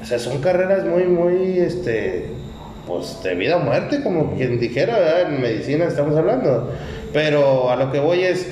[0.00, 2.26] o sea, son carreras muy, muy, este,
[2.86, 5.32] pues de vida o muerte, como quien dijera, ¿verdad?
[5.32, 6.72] En medicina estamos hablando.
[7.12, 8.46] Pero a lo que voy es,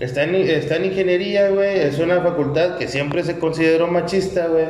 [0.00, 4.66] está en, está en ingeniería, güey, es una facultad que siempre se consideró machista, güey.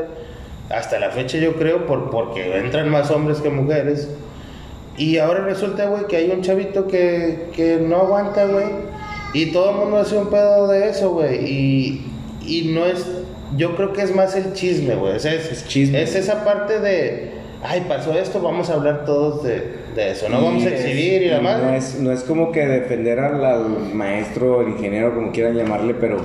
[0.70, 4.08] Hasta la fecha yo creo, por, porque entran más hombres que mujeres.
[4.96, 8.66] Y ahora resulta, güey, que hay un chavito que, que no aguanta, güey.
[9.35, 11.44] Y todo el mundo hace un pedo de eso, güey.
[11.44, 12.12] Y,
[12.46, 13.07] y no es.
[13.57, 15.16] Yo creo que es más el chisme, güey.
[15.16, 16.02] O sea, es, Es chisme.
[16.02, 17.33] es esa parte de.
[17.64, 19.62] Ay, pasó esto, vamos a hablar todos de,
[19.94, 20.28] de eso.
[20.28, 23.20] No Y vamos a es- exhibir y la no es, no es como que defender
[23.20, 26.16] al, al maestro, al ingeniero, como quieran llamarle, pero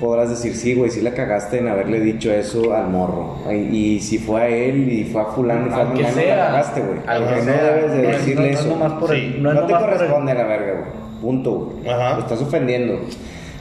[0.00, 3.36] podrás decir, sí, güey, sí la cagaste en haberle dicho eso al morro.
[3.50, 3.54] Y,
[3.96, 6.80] y si fue a él y fue a fulano fue a fulano, sea, la cagaste,
[6.80, 6.98] güey.
[7.06, 8.68] aunque Porque no sea, debes de no decirle no es eso.
[8.68, 9.36] nomás por el- Sí.
[9.40, 11.08] no No, te el- corresponde a la verga, güey.
[11.20, 11.88] Punto, güey.
[11.92, 12.14] Ajá.
[12.14, 13.00] Lo estás ofendiendo.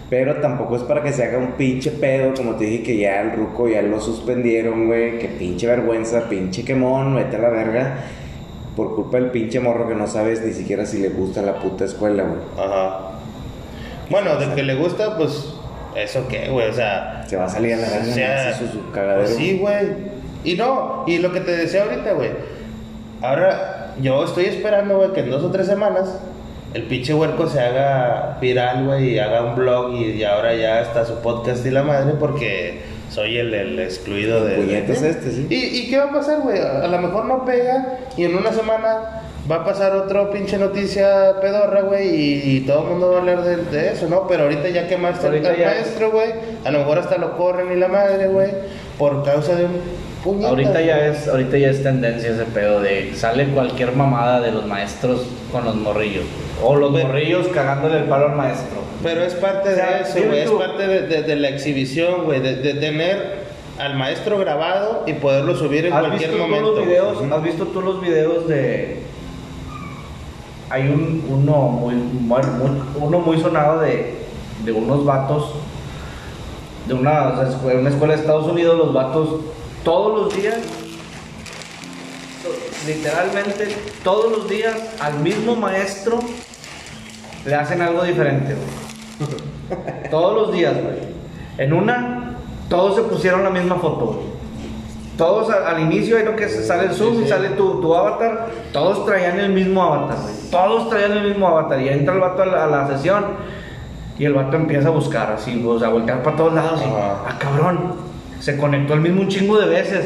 [0.10, 3.22] Pero tampoco es para que se haga un pinche pedo, como te dije que ya
[3.22, 5.20] el ruco ya lo suspendieron, güey.
[5.20, 7.98] Que pinche vergüenza, pinche quemón, vete a la verga.
[8.76, 11.84] Por culpa del pinche morro que no sabes ni siquiera si le gusta la puta
[11.84, 12.40] escuela, güey.
[12.58, 13.12] Ajá.
[14.10, 15.54] Bueno, de que le gusta, pues.
[15.96, 16.70] ¿Eso qué, güey?
[16.70, 17.26] O sea.
[17.28, 19.24] Se va a salir a la verga, o sea, hace su, su cagadero.
[19.24, 19.88] pues sí, güey.
[20.46, 22.30] Y no, y lo que te decía ahorita, güey.
[23.22, 26.20] Ahora, yo estoy esperando, güey, que en dos o tres semanas
[26.74, 30.82] el pinche huerco se haga viral, güey, y haga un blog y, y ahora ya
[30.82, 34.56] está su podcast y la madre porque soy el, el excluido de...
[34.58, 35.48] Puñetas este, sí.
[35.50, 36.60] ¿Y, ¿Y qué va a pasar, güey?
[36.60, 41.36] A, lo mejor no pega y en una semana va a pasar otro pinche noticia
[41.40, 44.28] pedorra, güey, y, y todo el mundo va a hablar de, de eso, ¿no?
[44.28, 44.88] Pero ahorita ya
[45.28, 46.32] Ahorita al ya- maestro, güey,
[46.66, 48.52] a lo mejor hasta lo corren y la madre, güey,
[49.00, 50.07] por causa de un
[50.46, 54.66] Ahorita ya es, ahorita ya es tendencia ese pedo de sale cualquier mamada de los
[54.66, 56.26] maestros con los morrillos.
[56.64, 58.78] O los Pero- morrillos cagándole el palo al maestro.
[59.04, 62.26] Pero es parte O sea, de eso, güey, es parte de, de- de la exhibición,
[62.26, 63.46] güey, de, de tener
[63.78, 66.72] al maestro grabado y poderlo subir en ¿Has cualquier momento.
[66.76, 67.18] los videos?
[67.32, 69.04] ¿Has visto tú los videos de
[70.70, 71.96] hay un uno muy,
[73.00, 74.16] uno muy sonado de,
[74.66, 75.54] de unos vatos
[76.88, 79.30] de una, o sea, escuela- una escuela de Estados Unidos, los vatos
[79.88, 80.58] todos los días
[82.86, 83.74] literalmente
[84.04, 86.20] todos los días al mismo maestro
[87.46, 90.10] le hacen algo diferente, güey.
[90.12, 90.98] Todos los días, güey.
[91.58, 92.36] En una,
[92.70, 94.28] todos se pusieron la misma foto, güey.
[95.18, 98.48] Todos al inicio, ahí lo que sale el zoom Sí, y sale tu, tu avatar,
[98.74, 100.36] todos traían el mismo avatar, güey.
[100.52, 101.82] Todos traían el mismo avatar.
[101.82, 103.26] Y entra el vato a la, a la sesión
[104.20, 106.82] y el vato empieza a buscar así, o sea, a voltear para todos lados.
[106.82, 108.07] Y, ah, cabrón,
[108.40, 110.06] se conectó el mismo un chingo de veces.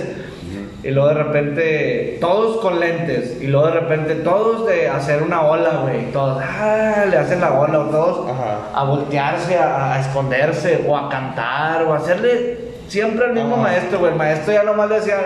[0.83, 3.37] Y luego de repente, todos con lentes.
[3.39, 6.11] Y luego de repente, todos de hacer una ola, güey.
[6.11, 7.81] Todos, ah, le hacen la ola.
[7.81, 8.57] O todos Ajá.
[8.73, 13.61] a voltearse, a, a esconderse, o a cantar, o a hacerle siempre al mismo Ajá.
[13.63, 14.11] maestro, güey.
[14.11, 15.17] El maestro ya nomás le decía,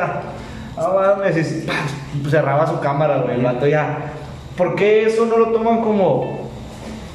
[0.75, 1.65] no mames,
[2.29, 3.35] cerraba su cámara, güey.
[3.35, 4.11] El vato ya.
[4.57, 6.44] ¿Por qué eso no lo toman como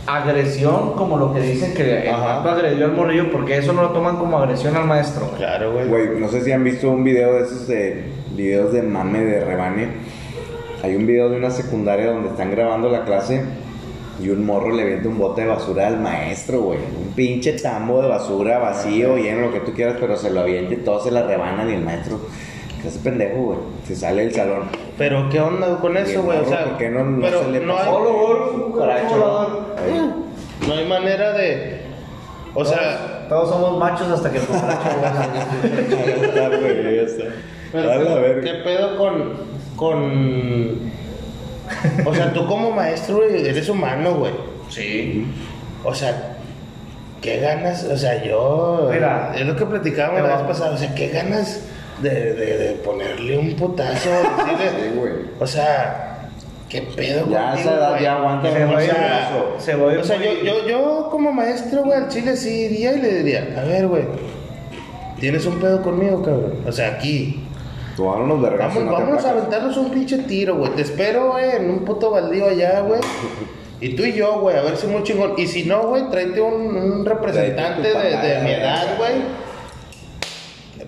[0.07, 2.39] agresión, como lo que dicen que el Ajá.
[2.39, 3.31] vato agredió al morrillo?
[3.31, 5.37] ¿Por qué eso no lo toman como agresión al maestro, güey?
[5.39, 5.89] Claro, güey.
[5.89, 9.45] Güey, no sé si han visto un video de esos de videos de mame de
[9.45, 9.89] rebane.
[10.83, 13.45] Hay un video de una secundaria donde están grabando la clase
[14.23, 16.79] y un morro le avienta un bote de basura al maestro, güey.
[16.79, 20.75] Un pinche tambo de basura vacío, lleno, lo que tú quieras, pero se lo avienta
[20.75, 22.21] y todos se la rebanan y el maestro,
[22.83, 23.59] ¿qué hace pendejo, güey?
[23.87, 24.63] Se sale del salón.
[24.99, 27.51] Pero qué onda con eso, el güey, o sea, ¿por qué no- no pero se
[27.51, 27.91] le no pasó?
[29.79, 31.81] hay, no hay manera de,
[32.55, 34.89] o sea, Todos somos machos hasta que el cucaracho
[36.07, 37.25] Ya está, güey, ya está.
[37.73, 39.33] pero ¿qué, pedo con,
[39.77, 40.91] con,
[42.07, 44.33] o sea, tú como maestro güey, eres humano, güey,
[44.69, 45.27] Sí.
[45.85, 46.37] o sea,
[47.21, 50.95] qué ganas, o sea, yo, Mira, es lo que platicábamos la vez pasada, o sea,
[50.95, 51.63] qué ganas
[52.03, 54.11] de, de, de ponerle un putazo,
[54.59, 55.13] decirle, güey.
[55.39, 56.29] o sea,
[56.69, 58.03] qué pedo Ya contigo, esa edad güey?
[58.03, 59.55] ya aguanta Se va a ir- brazo.
[59.59, 63.01] se va O sea, yo, yo, yo como maestro, güey, al chile sí iría y
[63.01, 64.05] le diría, a ver, güey,
[65.19, 66.55] tienes un pedo conmigo, cabrón.
[66.67, 67.45] O sea, aquí.
[67.99, 70.71] Vamos, a aventarnos un pinche tiro, güey.
[70.75, 73.01] Te espero, güey, en un puto baldío allá, güey.
[73.83, 75.33] Y tú y yo, güey, a ver si muy chingón.
[75.39, 79.13] Y si no, güey, tráete un, un representante de, de mi edad, güey.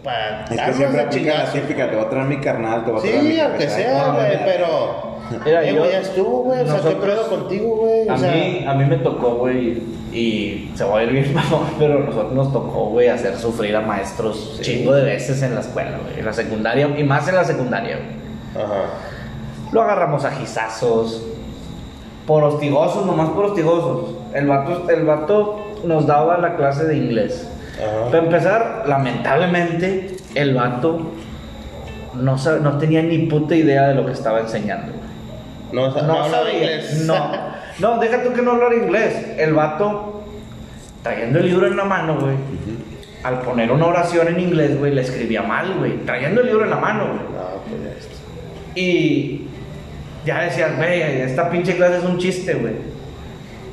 [0.03, 2.99] Para Es que siempre aplica la típica, te va a traer mi carnal, te va
[2.99, 5.13] a traer mi Sí, aunque sea, güey, pero.
[5.45, 6.61] Mira, eh, yo- güey, ya estuvo, güey.
[6.61, 8.09] O sea, ¿qué pedo contigo, güey?
[8.09, 11.33] O A sea, mí, a mí me tocó, güey, y se va a ir bien,
[11.35, 15.55] mamón, pero a nosotros nos tocó, güey, hacer sufrir a maestros chingo de veces en
[15.55, 18.65] la escuela, güey, en la secundaria, y más en la secundaria, güey.
[18.67, 18.85] Ajá.
[19.71, 21.23] Lo agarramos a gizazos,
[22.27, 24.17] por hostigosos, nomás por hostigosos.
[24.35, 27.49] El vato, el vato nos daba la clase de inglés.
[27.83, 28.07] Ajá.
[28.11, 31.13] Para empezar, lamentablemente, el vato
[32.15, 34.93] no, no tenía ni puta idea de lo que estaba enseñando.
[35.73, 36.55] No, no, No hablaba sabía.
[36.59, 37.05] inglés.
[37.07, 37.31] No,
[37.79, 39.15] no, deja tú que no hablara inglés.
[39.39, 40.23] El vato,
[41.03, 42.35] trayendo el libro en la mano, güey.
[43.25, 45.99] Al poner una oración en inglés, güey, le escribía mal, güey.
[46.05, 47.19] Trayendo el libro en la mano, güey.
[47.19, 48.13] No, pues está.
[48.75, 49.47] Y
[50.27, 52.75] ya decías, güey, esta pinche clase es un chiste, güey.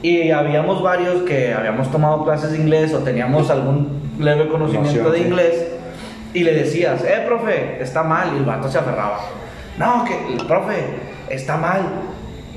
[0.01, 5.11] Y habíamos varios que habíamos tomado clases de inglés o teníamos algún leve conocimiento Noción,
[5.11, 5.23] de sí.
[5.25, 5.67] inglés.
[6.33, 8.29] Y le decías, eh, profe, está mal.
[8.33, 9.19] Y el vato se aferraba.
[9.77, 10.85] No, que, profe,
[11.29, 11.81] está mal.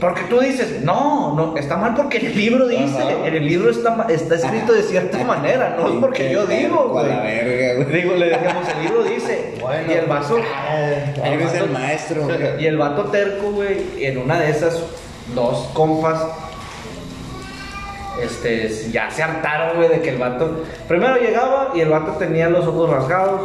[0.00, 3.24] Porque tú dices, no, no, está mal porque el libro dice, Ajá.
[3.26, 6.92] en el libro está, está escrito de cierta manera, no es porque yo digo, A
[6.92, 7.08] güey.
[7.08, 8.02] la verga, güey.
[8.02, 9.54] Digo, le decíamos, el libro dice.
[9.60, 10.38] Bueno, y el vato.
[10.38, 12.38] Eres vato- el maestro, güey.
[12.62, 14.80] y el vato terco, güey, en una de esas
[15.36, 16.20] dos compas,
[18.20, 20.64] este, ya se hartaron, güey, de que el vato.
[20.88, 23.40] Primero llegaba y el vato tenía los ojos rasgados.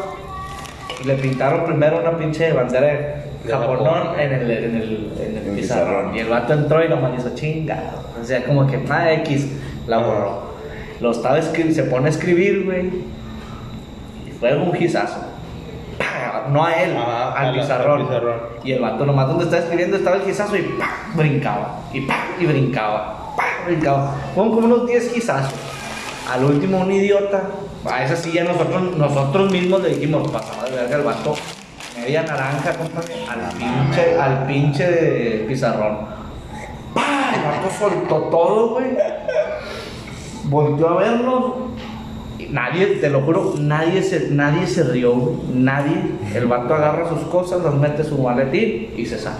[1.03, 5.47] Y le pintaron primero una pinche bandera de japonón en el, en el, en el
[5.49, 5.55] En pizarrón.
[5.55, 6.15] pizarrón.
[6.15, 7.99] Y el vato entró y nomás hizo chingado.
[8.19, 9.47] O sea, como que nada X
[9.87, 10.47] la borró.
[10.99, 12.87] Lo estaba escri- se pone a escribir, güey.
[14.27, 15.19] Y fue un gizazo.
[16.51, 18.07] No a él, al al- pizarrón.
[18.63, 20.89] Y el vato nomás donde estaba escribiendo estaba el gizazo y ¡pam!
[21.15, 21.81] brincaba.
[21.93, 22.17] Y ¡pam!
[22.39, 23.26] y brincaba.
[24.33, 25.53] Fueron como unos 10 gizazos.
[26.31, 27.43] Al último un idiota.
[27.85, 31.35] A esa sí ya nosotros, nosotros mismos le dijimos, pasaba de verga el vato.
[31.97, 35.99] Media naranja, compa, al pinche, al pinche de pizarrón.
[36.93, 37.33] ¡Pah!
[37.35, 38.97] El vato soltó todo, güey.
[40.45, 41.53] Volvió a vernos.
[42.49, 46.11] Nadie, te lo juro, nadie se, nadie se rió, nadie.
[46.33, 49.37] El vato agarra sus cosas, las mete su maletín y se sale.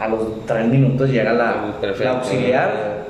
[0.00, 3.04] A los tres minutos llega la, la auxiliar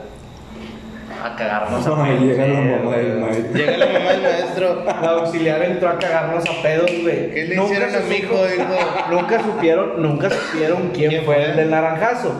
[1.24, 2.24] a cagarnos a Ay, pedos.
[2.26, 2.78] llega la güey.
[2.78, 3.54] mamá del maestro.
[3.54, 4.84] Llega la mamá del maestro.
[4.84, 7.30] La auxiliar entró a cagarnos a pedos, güey.
[7.30, 8.34] ¿Qué le Nunca hicieron a mi hijo?
[9.10, 11.44] Nunca supieron, nunca supieron quién, ¿Quién fue fue?
[11.44, 12.32] el del naranjazo.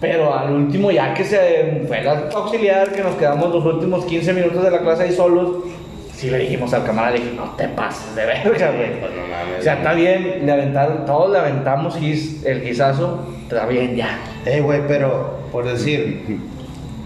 [0.00, 4.32] Pero al último, ya que se fue la auxiliar, que nos quedamos los últimos 15
[4.34, 5.64] minutos de la clase ahí solos,
[6.20, 9.00] sí le dijimos al camarada, le dije, no te pases de verga, güey.
[9.00, 9.60] Pues no mames.
[9.60, 14.18] O sea, está bien, le aventaron, todos le aventamos gis- el gizazo, está bien, ya.
[14.44, 16.38] Eh, güey, pero por decir,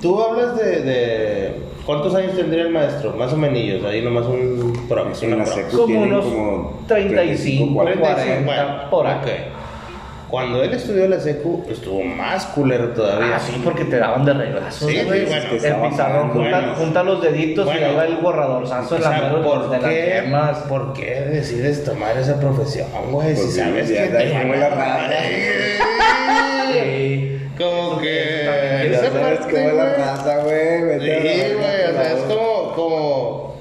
[0.03, 3.13] tú hablas de, de- ¿Cuántos años tendría el maestro?
[3.15, 8.01] Más o menos, ahí nomás un prox, En una secu Como unos como 35, 40.
[8.15, 9.17] 40, bueno, por ahí.
[9.23, 9.29] ok.
[10.29, 13.37] Cuando él estudió la secu, estuvo más culero todavía.
[13.37, 14.89] Ah, sí, porque te daban de reglazo.
[14.89, 16.75] Sí, güey, bueno, que el pizarrón, junta, bueno.
[16.75, 17.87] junta los deditos y Bueno.
[17.87, 20.23] ahí va el borradorzazo en la mano ¿por de las qué.
[20.69, 23.35] ¿por qué decides tomar esa profesión, güey?
[23.35, 24.25] Pues si sí, sabes que te
[24.57, 25.11] la raza.
[26.73, 27.31] Sí.
[27.57, 28.43] Como que...
[28.93, 29.97] esa sabes parte, cómo es la güey.
[29.97, 30.79] raza, güey.
[30.79, 32.75] Sí, vete a la güey, verga, o sea, es por favor.
[32.75, 33.55] como, como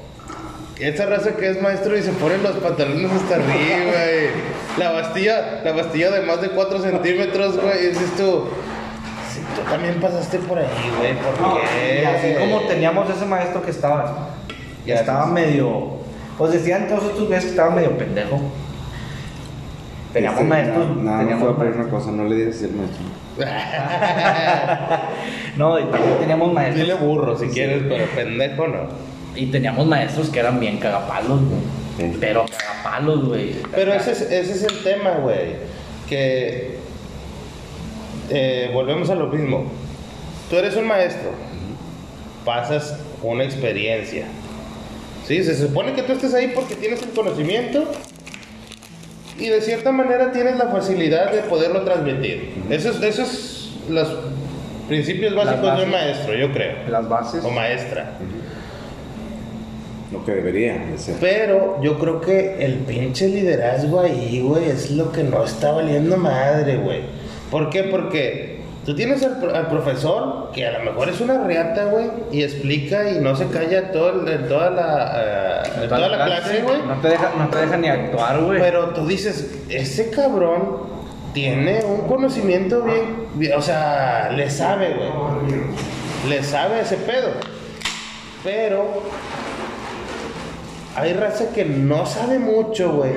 [0.86, 4.30] esa raza que es maestro y se ponen los pantalones hasta arriba, güey.
[4.78, 7.86] La bastilla, la bastilla de más de 4 centímetros, güey.
[7.86, 8.46] Y dices tú,
[9.32, 10.67] sí, tú también pasaste por ahí,
[10.98, 12.02] güey, ¿por qué?
[12.02, 14.30] y así como teníamos ese maestro que estaba,
[14.86, 15.32] ya estaba sí.
[15.32, 15.98] medio,
[16.38, 18.41] pues decían todos estos güeyes que estaba medio pendejo.
[20.12, 23.04] Teníamos Este, maestros, no, no, teníamos una cosa, no le digas el maestro.
[25.58, 26.88] No, y también teníamos maestros.
[26.88, 29.12] Dile burro si quieres, pero pendejo no.
[29.36, 31.62] Y teníamos maestros que eran bien cagapalos, güey.
[32.12, 32.17] Sí.
[32.19, 33.56] Pero cagapalos, güey.
[33.74, 35.56] Pero ese es, ese es el tema, güey.
[36.08, 36.77] Que
[38.29, 39.71] eh, volvemos a lo mismo.
[40.50, 41.31] Tú eres un maestro,
[42.46, 44.25] pasas una experiencia.
[45.25, 47.90] Sí, se supone que tú estés ahí porque tienes el conocimiento
[49.38, 52.54] y de cierta manera tienes la facilidad de poderlo transmitir.
[52.69, 54.15] Esos es, eso es los
[54.88, 56.15] principios básicos de un bases.
[56.15, 56.75] maestro, yo creo.
[56.90, 57.44] Las bases.
[57.44, 58.17] O maestra.
[60.14, 61.16] Lo que debería de ser.
[61.20, 66.16] Pero yo creo que el pinche liderazgo ahí, güey, es lo que no está valiendo
[66.18, 67.02] madre, güey.
[67.52, 67.84] ¿Por qué?
[67.84, 68.54] Porque
[68.86, 72.44] Tú tienes al, pro- al profesor que a lo mejor es una reata, güey, y
[72.44, 76.80] explica y no se calla todo, el- toda la, eh, toda la clase, güey.
[76.86, 78.60] No te deja, no te deja ni actuar, güey.
[78.60, 80.80] Pero tú dices, ese cabrón
[81.34, 83.06] tiene un conocimiento bien,
[83.36, 85.62] bien- o sea, le sabe, güey.
[86.28, 87.30] Le sabe ese pedo.
[88.44, 89.02] Pero
[90.96, 93.13] hay raza que no sabe mucho, güey.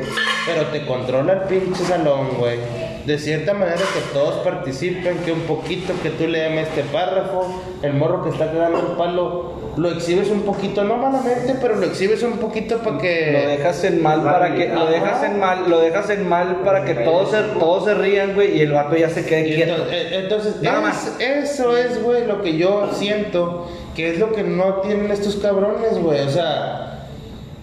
[0.46, 2.58] Pero te controla el pinche salón, güey.
[3.04, 7.94] De cierta manera que todos participen, que un poquito que tú leas este párrafo, el
[7.94, 12.22] morro que está quedando el palo, lo exhibes un poquito, no malamente, pero lo exhibes
[12.24, 13.30] un poquito para que...
[13.32, 16.84] Lo dejas en mal para que lo dejas en mal, lo dejas en mal para
[16.84, 19.74] que todos se, todos se rían, güey, y el vato ya se quede quieto.
[19.74, 21.16] entonces, eh, entonces, Nada más.
[21.20, 25.98] eso es, güey, lo que yo siento que es lo que no tienen estos cabrones,
[25.98, 26.20] güey.
[26.20, 26.95] O sea,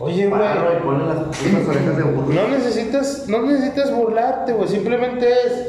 [0.03, 2.33] oye, güey, y ponle las putas orejas de burro.
[2.33, 4.67] no necesitas, no necesitas burlarte, güey.
[4.69, 5.67] Simplemente es.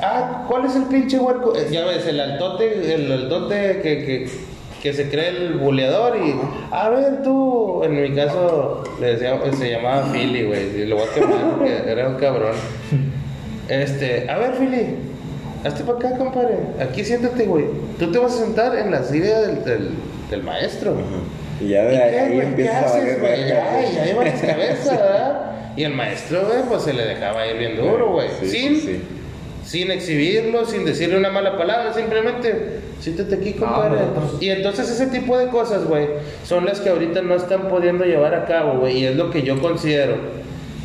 [0.00, 1.54] Ah, ¿cuál es el pinche huerco?
[1.56, 4.30] Eh, Ya ves, el altote, el altote que, que,
[4.82, 6.34] que se cree el buleador y.
[6.70, 7.82] A ver, tú.
[7.84, 10.82] En mi caso, le decía, se llamaba Philly, güey.
[10.82, 12.54] Y lo voy a quemar porque era un cabrón.
[13.68, 14.96] Este, a ver, Philly.
[15.64, 16.56] Hazte para acá, compadre.
[16.80, 17.64] Aquí siéntate, güey.
[17.98, 19.90] Tú te vas a sentar en la silla del, del,
[20.30, 20.94] del maestro.
[21.60, 23.32] Y ya ¿Y de ahí empieza a valer güey?
[23.44, 25.42] verga, ya iba las cabezas, ¿verdad?
[25.76, 28.28] Y el maestro, güey, pues se le dejaba ir bien duro, güey.
[28.40, 29.00] Sí, sin, sí, sí.
[29.64, 34.00] sin exhibirlo, sin decirle una mala palabra, simplemente, siéntate aquí, compadre.
[34.00, 36.06] nosotros- Y entonces ese tipo de cosas, güey,
[36.44, 38.98] son las que ahorita no están pudiendo llevar a cabo, güey.
[38.98, 40.16] Y es lo que yo considero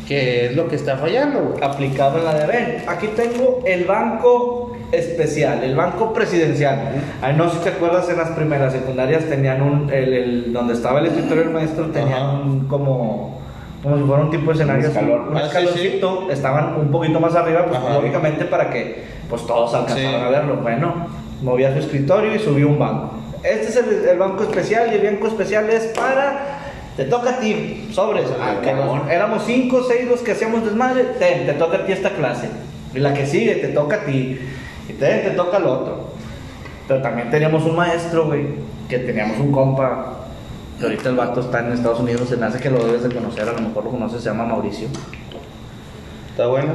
[0.06, 1.64] que es lo que está fallando, güey.
[1.64, 6.78] aplicado en la de ven, aquí tengo el banco especial, el banco presidencial.
[7.22, 10.74] Ay, no sé si te acuerdas en las primeras secundarias tenían un el, el- donde
[10.74, 12.32] estaba el escritorio del maestro tenían Ajá.
[12.32, 13.42] un como
[13.82, 15.28] como si fuera un tipo de escenario, Un escalón.
[15.28, 15.42] un Ah,
[15.74, 17.94] sí, estaban un poquito más arriba, pues Ajá.
[17.94, 20.26] lógicamente para que pues todos alcanzaran Sí.
[20.26, 20.56] a verlo.
[20.56, 21.06] Bueno,
[21.42, 23.10] movía su escritorio y subió un banco.
[23.42, 26.60] Este es el, el banco especial y el banco especial es para
[26.96, 28.24] te toca a ti, sobres.
[28.40, 29.02] Ah, nos- cabrón.
[29.10, 32.48] éramos cinco o seis los que hacíamos desmadre, ten, te toca a ti esta clase.
[32.94, 34.38] Y la que sigue te toca a ti.
[34.88, 36.10] Y ten, te toca al otro.
[36.88, 38.46] Pero también teníamos un maestro, güey,
[38.88, 40.10] que teníamos un compa.
[40.78, 43.14] Que ahorita el vato está en Estados Unidos, se me hace que lo debes de
[43.14, 44.88] conocer, a lo mejor lo conoces, se llama Mauricio.
[46.30, 46.72] ¿Está bueno?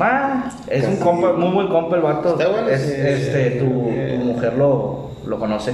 [0.00, 2.30] Ah, es un compa, muy buen compa el vato.
[2.38, 3.58] Está bueno, Es- sí, este, sí.
[3.58, 5.72] tu, tu mujer lo, lo conoce.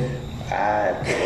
[0.51, 1.17] Ah, pues,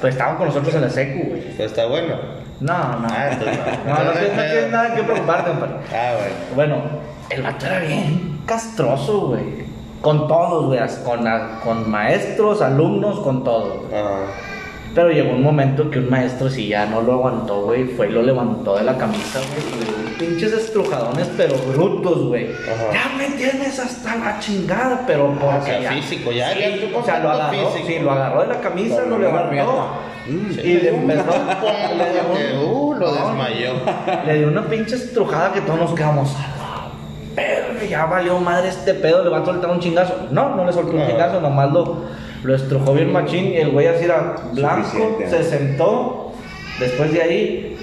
[0.00, 1.42] Pues estaba con nosotros en la secu, güey.
[1.56, 2.14] pues está bueno.
[2.60, 3.08] No, no.
[3.10, 3.94] Ah, entonces no.
[3.94, 5.74] No, no, Entonces, tienes- no tienes nada que preocuparte, compadre.
[5.92, 6.12] Ah,
[6.54, 6.76] bueno.
[6.76, 6.82] Bueno,
[7.30, 9.71] el vato era bien castroso, güey.
[10.02, 10.80] Con todos, güey.
[11.04, 13.84] Con, a- con maestros, alumnos, con todos.
[13.92, 14.18] Ajá.
[14.94, 18.12] Pero llegó un momento que un maestro, si ya no lo aguantó, güey, fue y
[18.12, 20.12] lo levantó de la camisa, güey.
[20.18, 22.48] Pinches estrujadones, pero brutos, güey.
[22.92, 26.58] Ya me tienes hasta la chingada, pero porque Ah, o sea, ya- físico, ya, Sí,
[26.60, 27.86] ya o sea, lo agarró, físico.
[27.88, 29.50] sí, lo agarró de la camisa, Pero lo levantó.
[29.50, 29.72] riata.
[30.62, 31.24] Y le empezó,
[31.96, 33.72] le dio un- uh, lo desmayó.
[34.26, 36.36] le dio una pinche estrujada que todos nos quedamos
[37.88, 40.28] ya valió madre este pedo, le va a soltar un chingazo.
[40.30, 42.04] No, no le soltó un chingazo, nomás lo,
[42.42, 45.28] lo estrujó bien machín y el güey así era blanco, Suficiente.
[45.28, 46.32] se sentó.
[46.80, 47.78] Después de ahí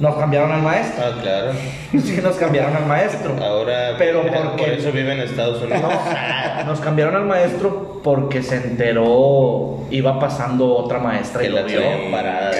[0.00, 1.04] nos cambiaron al maestro.
[1.06, 1.52] Ah, claro.
[1.92, 3.36] Sí, nos cambiaron al maestro.
[3.40, 5.80] Ahora, Pero eh, ¿por eso vive en Estados Unidos.
[5.82, 11.60] No, nos cambiaron al maestro porque se enteró, iba pasando otra maestra y que lo
[11.60, 11.80] la vio.
[12.10, 12.50] parada.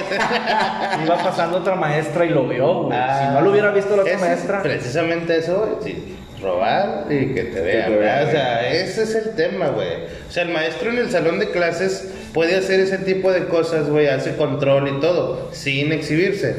[1.04, 2.98] Iba pasando otra maestra y lo vio, güey.
[2.98, 4.62] Ah, si no lo hubiera visto la otra es maestra.
[4.62, 7.98] Precisamente eso, sí, robar y que te vean.
[7.98, 8.28] vean.
[8.28, 10.04] O sea, ese es el tema, güey.
[10.28, 13.88] O sea, el maestro en el salón de clases puede hacer ese tipo de cosas,
[13.88, 16.56] güey, hace control y todo, sin exhibirse.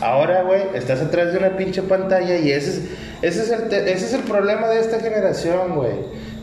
[0.00, 2.80] Ahora, güey, estás atrás de una pinche pantalla y ese es,
[3.28, 5.92] ese es, el, ese es el problema de esta generación, güey.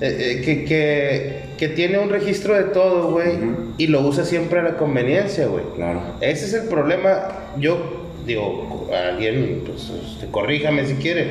[0.01, 3.37] Eh, eh, que, que, que tiene un registro de todo, güey,
[3.77, 5.63] y lo usa siempre a la conveniencia, güey.
[5.75, 6.01] Claro.
[6.21, 7.27] Ese es el problema.
[7.57, 7.77] Yo
[8.25, 11.27] digo, alguien, pues, este, corríjame si quiere,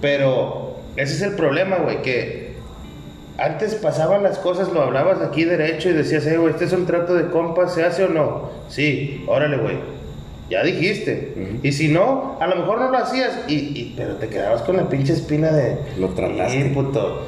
[0.00, 2.54] pero ese es el problema, güey, que
[3.36, 6.86] antes pasaban las cosas, lo hablabas aquí derecho y decías, eh, güey, este es un
[6.86, 8.50] trato de compas, ¿se hace o no?
[8.68, 9.76] Sí, órale, güey.
[10.50, 11.58] Ya dijiste.
[11.62, 14.76] Y si no, a lo mejor no lo hacías, y, y- pero te quedabas con
[14.76, 15.78] la pinche espina de...
[15.98, 16.62] Lo trataste.
[16.64, 17.22] "Sí, puto.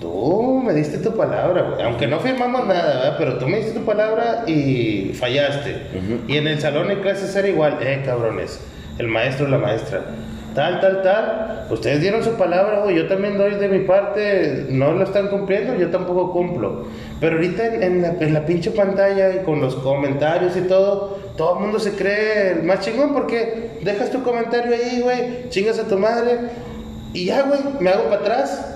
[0.00, 1.82] Tú me diste tu palabra, güey.
[1.84, 3.14] Aunque no firmamos nada, ¿verdad?
[3.18, 5.76] Pero tú me diste tu palabra y fallaste.
[6.26, 7.78] Y en el salón de clases era igual.
[7.80, 8.58] Eh, cabrones.
[8.98, 10.02] El maestro, la maestra.
[10.54, 11.66] Tal, tal, tal.
[11.70, 12.90] Ustedes dieron su palabra.
[12.90, 14.66] Yo también doy de mi parte.
[14.68, 16.86] No lo están cumpliendo, yo tampoco cumplo.
[17.20, 21.18] Pero ahorita en, en la, en la pinche pantalla y con los comentarios y todo,
[21.36, 25.48] todo el mundo se cree el más chingón porque dejas tu comentario ahí, güey.
[25.48, 26.38] Chingas a tu madre.
[27.14, 28.68] Y ya, güey, me hago para atrás.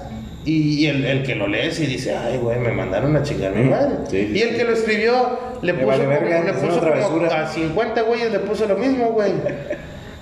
[0.44, 3.64] Y, el, el que lo lees y dice, ay, güey, me mandaron a chingar mi
[3.68, 3.96] madre.
[4.08, 7.26] sí, sí, y el que lo escribió le puso, vale como- verga, le puso como
[7.26, 9.32] a 50 güeyes, le puso lo mismo, güey.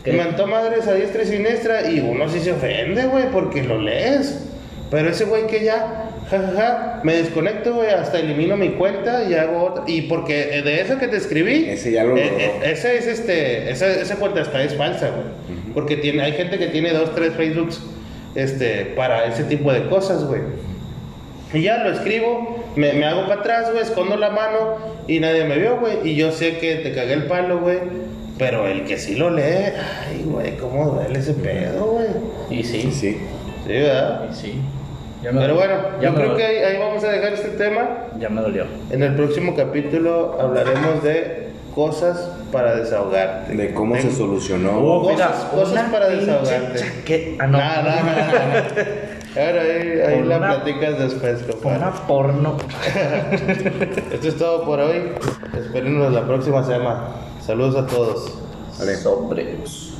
[0.05, 0.13] ¿Qué?
[0.13, 3.81] Me Mentó madres a diestra y siniestra y uno sí se ofende, güey, porque lo
[3.81, 4.45] lees.
[4.91, 9.65] Pero ese güey que ya, jajaja, me desconecto, güey, hasta elimino mi cuenta y hago
[9.65, 9.85] otra.
[9.87, 13.71] Y porque de esa que te escribí, Ese ya lo eh, eh, esa es este,
[13.71, 15.57] esa, esa cuenta hasta es falsa, güey.
[15.73, 17.81] Porque tiene, hay gente que tiene dos, tres Facebooks,
[18.35, 20.43] este, para ese tipo de cosas, güey.
[21.53, 24.77] Y ya lo escribo, me, me hago para atrás, güey, escondo la mano
[25.09, 26.09] y nadie me vio, güey.
[26.09, 27.79] Y yo sé que te cagué el palo, güey.
[28.39, 32.07] Pero el que sí lo lee, ay, güey, cómo duele ese pedo, güey.
[32.51, 33.19] Y sí, Sí, sí.
[33.67, 34.27] Sí, ¿verdad?
[34.31, 34.61] y sí.
[35.23, 36.37] Ya me Pero bueno, ya yo me creo dolió.
[36.37, 37.89] que ahí, ahí vamos a dejar este tema.
[38.19, 38.67] Ya me dolió.
[38.91, 43.55] En el próximo capítulo hablaremos de cosas para desahogarte.
[43.55, 44.79] De cómo se solucionó.
[44.79, 46.79] Oh, Cosas- mira, cosas una para desahogarte.
[46.79, 47.59] chaque- Ah, no.
[47.59, 48.65] Nada, nada, nada.
[49.37, 51.79] Ahora ahí, ahí la una- platicas después, compadre.
[51.79, 52.57] Una porno.
[54.13, 55.13] Esto es todo por hoy.
[55.59, 57.05] Espérenos la próxima semana.
[57.47, 58.33] Saludos a todos.
[58.79, 58.97] Vale.
[58.97, 59.94] Sombreros.